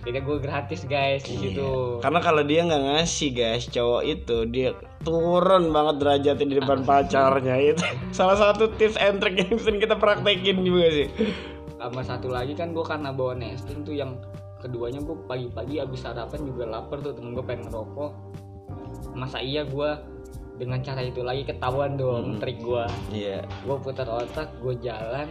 akhirnya 0.04 0.20
gue 0.20 0.36
gratis 0.38 0.84
guys 0.84 1.24
di 1.24 1.34
situ 1.34 1.96
Karena 1.98 2.20
kalau 2.20 2.44
dia 2.44 2.60
nggak 2.62 2.82
ngasih 2.86 3.30
guys 3.32 3.64
cowok 3.66 4.02
itu 4.04 4.36
dia 4.46 4.70
turun 5.00 5.68
banget 5.70 5.96
derajatnya 5.96 6.46
di 6.46 6.56
depan 6.58 6.84
pacarnya 6.84 7.56
itu 7.56 7.80
salah 8.12 8.36
satu 8.36 8.68
tips 8.76 8.96
and 8.96 9.18
trick 9.18 9.34
yang 9.34 9.56
sering 9.56 9.76
kita 9.78 9.96
praktekin 9.96 10.60
juga 10.60 10.86
sih. 10.92 11.08
sama 11.74 12.00
satu 12.00 12.28
lagi 12.28 12.52
kan 12.52 12.70
gue 12.70 12.80
karena 12.80 13.10
bawa 13.10 13.32
nesting 13.34 13.80
tuh 13.80 13.92
yang 13.92 14.16
keduanya 14.58 15.00
gue 15.00 15.16
pagi-pagi 15.24 15.76
abis 15.78 16.00
sarapan 16.02 16.40
juga 16.42 16.64
lapar 16.66 17.00
tuh 17.00 17.12
temen 17.12 17.32
gue 17.32 17.42
pengen 17.42 17.68
ngerokok 17.68 18.12
masa 19.12 19.36
iya 19.38 19.64
gue 19.64 19.90
dengan 20.54 20.80
cara 20.80 21.00
itu 21.00 21.20
lagi 21.20 21.44
ketahuan 21.44 21.96
dong 21.96 22.36
Hmm. 22.36 22.40
trik 22.40 22.60
gue 22.60 22.84
Iya. 23.10 23.44
gue 23.44 23.76
putar 23.78 24.06
otak 24.06 24.52
gue 24.60 24.72
jalan 24.80 25.28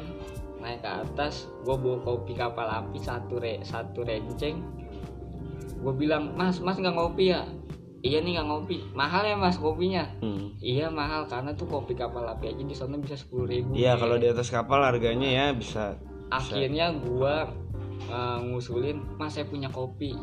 naik 0.64 0.80
ke 0.80 0.90
atas 0.90 1.52
gue 1.62 1.76
bawa 1.76 2.00
kopi 2.02 2.34
kapal 2.34 2.66
api 2.66 2.98
satu 2.98 3.38
re 3.38 3.60
satu 3.62 4.02
renceng. 4.02 4.64
Gue 5.84 5.94
bilang 5.94 6.32
mas 6.34 6.64
mas 6.64 6.80
nggak 6.80 6.96
ngopi 6.96 7.36
ya? 7.36 7.44
Iya 8.04 8.20
nih 8.20 8.40
nggak 8.40 8.48
ngopi. 8.48 8.78
Mahal 8.96 9.28
ya 9.28 9.36
mas 9.36 9.60
kopinya? 9.60 10.08
Hmm. 10.24 10.56
iya 10.64 10.88
mahal 10.88 11.28
karena 11.28 11.52
tuh 11.54 11.68
kopi 11.68 11.92
kapal 11.92 12.24
api 12.24 12.56
aja 12.56 12.64
di 12.64 12.76
sana 12.76 12.96
bisa 12.96 13.20
sepuluh 13.20 13.52
ribu 13.52 13.76
Iya 13.76 14.00
kalau 14.00 14.16
di 14.16 14.28
atas 14.32 14.48
kapal 14.48 14.80
harganya 14.80 15.28
ya 15.28 15.46
bisa. 15.52 16.00
akhirnya 16.32 16.90
gua 16.98 17.46
uh, 18.10 18.40
ngusulin 18.42 19.04
mas 19.20 19.36
saya 19.36 19.46
punya 19.46 19.68
kopi. 19.70 20.16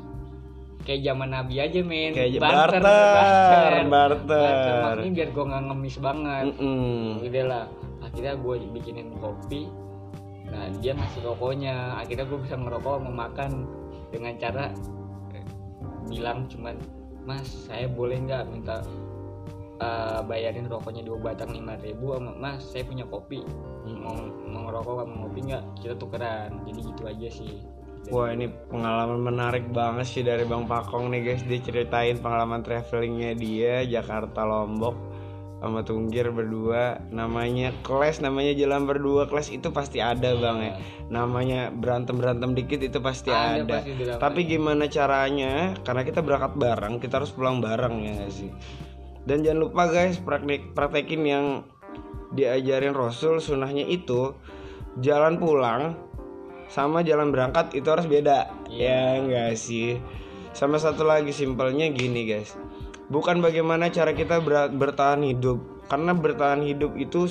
Kayak 0.81 1.13
zaman 1.13 1.29
nabi 1.31 1.61
aja 1.61 1.81
men. 1.85 2.17
Kayak 2.17 2.41
Barter, 2.41 2.81
barter, 2.81 3.85
barter. 3.85 4.25
Barter, 4.41 4.81
maksudnya 4.81 5.13
biar 5.13 5.29
gua 5.31 5.45
nggak 5.53 5.63
ngemis 5.69 5.97
banget. 6.01 6.45
Mm-mm. 6.57 7.21
udah 7.21 7.45
lah. 7.47 7.65
Akhirnya 8.01 8.35
gue 8.35 8.55
bikinin 8.73 9.13
kopi 9.21 9.69
nah 10.51 10.67
dia 10.83 10.93
ngasih 10.95 11.23
rokoknya. 11.25 11.99
Akhirnya 11.99 12.27
gue 12.27 12.39
bisa 12.43 12.57
ngerokok 12.59 12.95
mau 13.07 13.15
makan 13.27 13.67
dengan 14.11 14.35
cara 14.37 14.75
eh, 15.35 15.47
bilang 16.11 16.51
cuman 16.51 16.77
mas 17.23 17.47
saya 17.69 17.87
boleh 17.87 18.19
nggak 18.27 18.45
minta 18.51 18.83
eh, 19.79 20.21
bayarin 20.27 20.67
rokoknya 20.67 21.07
dua 21.07 21.19
batang 21.23 21.55
lima 21.55 21.79
ribu 21.81 22.15
sama 22.19 22.33
mas? 22.37 22.61
Saya 22.67 22.83
punya 22.85 23.07
kopi. 23.07 23.43
Mau 23.87 24.15
mau 24.51 24.69
ngerokok 24.69 25.07
sama 25.07 25.15
ngopi 25.27 25.41
nggak? 25.51 25.65
Kita 25.83 25.95
tukeran. 25.99 26.51
Jadi 26.67 26.81
gitu 26.85 27.03
aja 27.07 27.29
sih. 27.31 27.55
Wah 28.09 28.33
ini 28.33 28.49
pengalaman 28.49 29.21
menarik 29.21 29.69
banget 29.77 30.09
sih 30.09 30.25
dari 30.25 30.49
Bang 30.49 30.65
Pakong 30.65 31.13
nih 31.13 31.21
guys. 31.21 31.45
Dia 31.45 31.61
ceritain 31.61 32.17
pengalaman 32.17 32.65
travelingnya 32.65 33.37
dia 33.37 33.85
Jakarta 33.85 34.41
Lombok 34.43 35.10
sama 35.61 35.85
Tunggir 35.85 36.33
berdua. 36.33 37.05
Namanya 37.13 37.77
kelas 37.85 38.25
namanya 38.25 38.57
jalan 38.57 38.89
berdua 38.89 39.29
kelas 39.29 39.53
itu 39.53 39.69
pasti 39.71 40.01
ada 40.01 40.33
bang 40.35 40.59
ya. 40.65 40.73
Namanya 41.13 41.69
berantem 41.71 42.17
berantem 42.17 42.57
dikit 42.57 42.81
itu 42.81 42.99
pasti 42.99 43.29
Ada 43.29 43.63
ada, 43.63 43.85
pasti 43.85 43.93
tapi 44.17 44.49
gimana 44.49 44.89
caranya? 44.89 45.77
Karena 45.85 46.03
kita 46.03 46.25
berangkat 46.25 46.57
bareng 46.57 46.99
kita 46.99 47.21
harus 47.21 47.31
pulang 47.31 47.61
bareng 47.61 47.95
ya 48.03 48.11
nggak 48.25 48.33
sih? 48.33 48.51
Dan 49.29 49.45
jangan 49.45 49.61
lupa 49.69 49.93
guys 49.93 50.17
praktek 50.19 50.73
praktekin 50.73 51.23
yang 51.29 51.47
diajarin 52.33 52.97
Rasul 52.97 53.39
sunahnya 53.39 53.85
itu 53.85 54.33
jalan 54.99 55.37
pulang 55.37 55.95
sama 56.73 57.05
jalan 57.05 57.29
berangkat 57.31 57.77
itu 57.77 57.87
harus 57.93 58.09
beda. 58.09 58.49
Ya 58.73 59.21
enggak 59.21 59.61
sih? 59.61 60.01
Sama 60.57 60.81
satu 60.83 61.07
lagi 61.07 61.31
simpelnya 61.31 61.93
gini 61.93 62.27
guys 62.27 62.57
bukan 63.11 63.43
bagaimana 63.43 63.91
cara 63.91 64.15
kita 64.15 64.41
ber- 64.41 64.73
bertahan 64.73 65.27
hidup. 65.27 65.59
Karena 65.91 66.15
bertahan 66.15 66.63
hidup 66.63 66.95
itu 66.95 67.27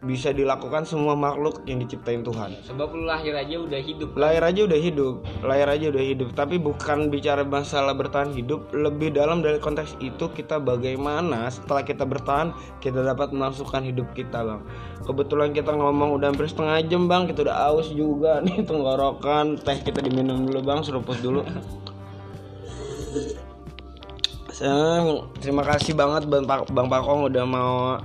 bisa 0.00 0.32
dilakukan 0.32 0.88
semua 0.88 1.12
makhluk 1.12 1.60
yang 1.68 1.84
diciptain 1.84 2.24
Tuhan. 2.24 2.56
Sebab 2.64 2.88
lu 2.96 3.04
lahir 3.04 3.36
aja 3.36 3.60
udah 3.60 3.80
hidup. 3.84 4.16
Lahir 4.16 4.40
aja 4.40 4.60
udah 4.64 4.80
hidup. 4.80 5.14
Lahir 5.44 5.68
aja 5.68 5.86
udah 5.92 6.04
hidup. 6.04 6.28
Tapi 6.32 6.56
bukan 6.56 7.12
bicara 7.12 7.44
masalah 7.44 7.92
bertahan 7.92 8.32
hidup. 8.32 8.72
Lebih 8.72 9.12
dalam 9.12 9.44
dari 9.44 9.60
konteks 9.60 10.00
itu 10.00 10.32
kita 10.32 10.56
bagaimana 10.56 11.52
setelah 11.52 11.84
kita 11.84 12.08
bertahan 12.08 12.56
kita 12.80 13.04
dapat 13.04 13.36
memasukkan 13.36 13.84
hidup 13.84 14.08
kita 14.16 14.40
bang. 14.40 14.64
Kebetulan 15.04 15.52
kita 15.52 15.76
ngomong 15.76 16.16
udah 16.16 16.32
hampir 16.32 16.48
setengah 16.48 16.80
jam 16.88 17.04
bang. 17.04 17.28
Kita 17.28 17.44
udah 17.44 17.56
aus 17.68 17.92
juga 17.92 18.40
nih 18.40 18.64
tenggorokan. 18.68 19.60
Teh 19.60 19.84
kita 19.84 20.00
diminum 20.00 20.48
dulu 20.48 20.64
bang. 20.64 20.80
Seruput 20.80 21.20
dulu 21.20 21.44
Terima 25.40 25.64
kasih 25.64 25.96
banget 25.96 26.28
Bang, 26.28 26.44
Bang 26.46 26.88
Pakong 26.92 27.32
udah 27.32 27.44
mau 27.48 27.96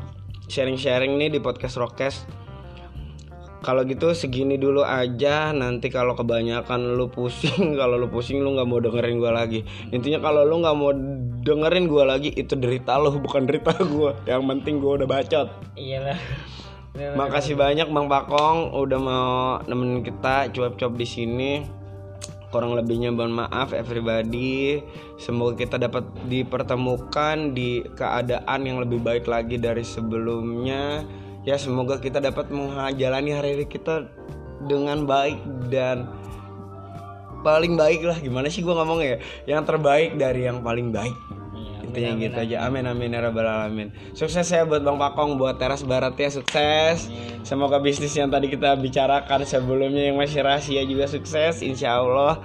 sharing-sharing 0.48 1.20
nih 1.20 1.36
di 1.36 1.40
podcast 1.44 1.76
Rockcast 1.76 2.46
kalau 3.66 3.82
gitu 3.82 4.14
segini 4.14 4.62
dulu 4.62 4.86
aja 4.86 5.50
nanti 5.50 5.90
kalau 5.90 6.14
kebanyakan 6.14 6.94
lu 6.94 7.10
pusing 7.10 7.74
kalau 7.82 7.98
lu 7.98 8.06
pusing 8.06 8.46
lu 8.46 8.54
nggak 8.54 8.70
mau 8.70 8.78
dengerin 8.78 9.18
gua 9.18 9.34
lagi. 9.34 9.66
Intinya 9.90 10.22
kalau 10.22 10.46
lu 10.46 10.62
nggak 10.62 10.78
mau 10.78 10.94
dengerin 11.42 11.90
gua 11.90 12.14
lagi 12.14 12.30
itu 12.30 12.54
derita 12.54 12.94
lu 13.02 13.18
bukan 13.18 13.50
derita 13.50 13.74
gua. 13.98 14.14
Yang 14.30 14.46
penting 14.54 14.78
gua 14.78 15.02
udah 15.02 15.10
bacot. 15.10 15.50
Iyalah. 15.74 16.22
Makasih 17.20 17.58
banyak 17.58 17.90
bang 17.90 18.08
Pakong 18.08 18.72
udah 18.72 19.00
mau 19.02 19.60
nemenin 19.66 20.06
kita 20.06 20.54
cuap-cuap 20.54 20.94
di 20.96 21.04
sini 21.10 21.52
kurang 22.56 22.72
lebihnya 22.72 23.12
mohon 23.12 23.36
maaf 23.36 23.76
everybody. 23.76 24.80
Semoga 25.20 25.60
kita 25.60 25.76
dapat 25.76 26.08
dipertemukan 26.32 27.52
di 27.52 27.84
keadaan 28.00 28.64
yang 28.64 28.80
lebih 28.80 29.04
baik 29.04 29.28
lagi 29.28 29.60
dari 29.60 29.84
sebelumnya. 29.84 31.04
Ya 31.44 31.60
semoga 31.60 32.00
kita 32.00 32.24
dapat 32.24 32.48
menjalani 32.48 33.36
hari-hari 33.36 33.68
kita 33.68 34.08
dengan 34.72 35.04
baik 35.04 35.36
dan 35.68 36.08
paling 37.44 37.76
baik 37.76 38.08
lah. 38.08 38.16
Gimana 38.24 38.48
sih 38.48 38.64
gua 38.64 38.80
ngomong 38.80 39.04
ya? 39.04 39.20
Yang 39.44 39.76
terbaik 39.76 40.16
dari 40.16 40.48
yang 40.48 40.64
paling 40.64 40.96
baik 40.96 41.14
Intinya 41.86 42.12
gitu 42.18 42.38
aja. 42.42 42.66
amin. 42.66 42.90
Amin 42.90 43.14
ya 43.14 43.22
rabbal 43.22 43.46
alamin. 43.46 43.94
Sukses 44.18 44.50
ya 44.50 44.66
buat 44.66 44.82
bang 44.82 44.98
Pakong 44.98 45.38
buat 45.38 45.62
teras 45.62 45.86
barat 45.86 46.18
ya 46.18 46.30
sukses. 46.34 47.08
Semoga 47.46 47.78
bisnis 47.78 48.18
yang 48.18 48.34
tadi 48.34 48.50
kita 48.50 48.74
bicarakan 48.78 49.46
sebelumnya 49.46 50.10
yang 50.10 50.18
masih 50.18 50.42
rahasia 50.42 50.82
juga 50.82 51.06
sukses 51.06 51.62
insya 51.62 52.02
Allah 52.02 52.42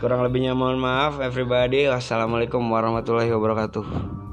kurang 0.00 0.24
lebihnya 0.24 0.56
mohon 0.56 0.80
maaf 0.80 1.20
everybody. 1.20 1.84
Wassalamualaikum 1.86 2.64
warahmatullahi 2.64 3.28
wabarakatuh 3.30 4.29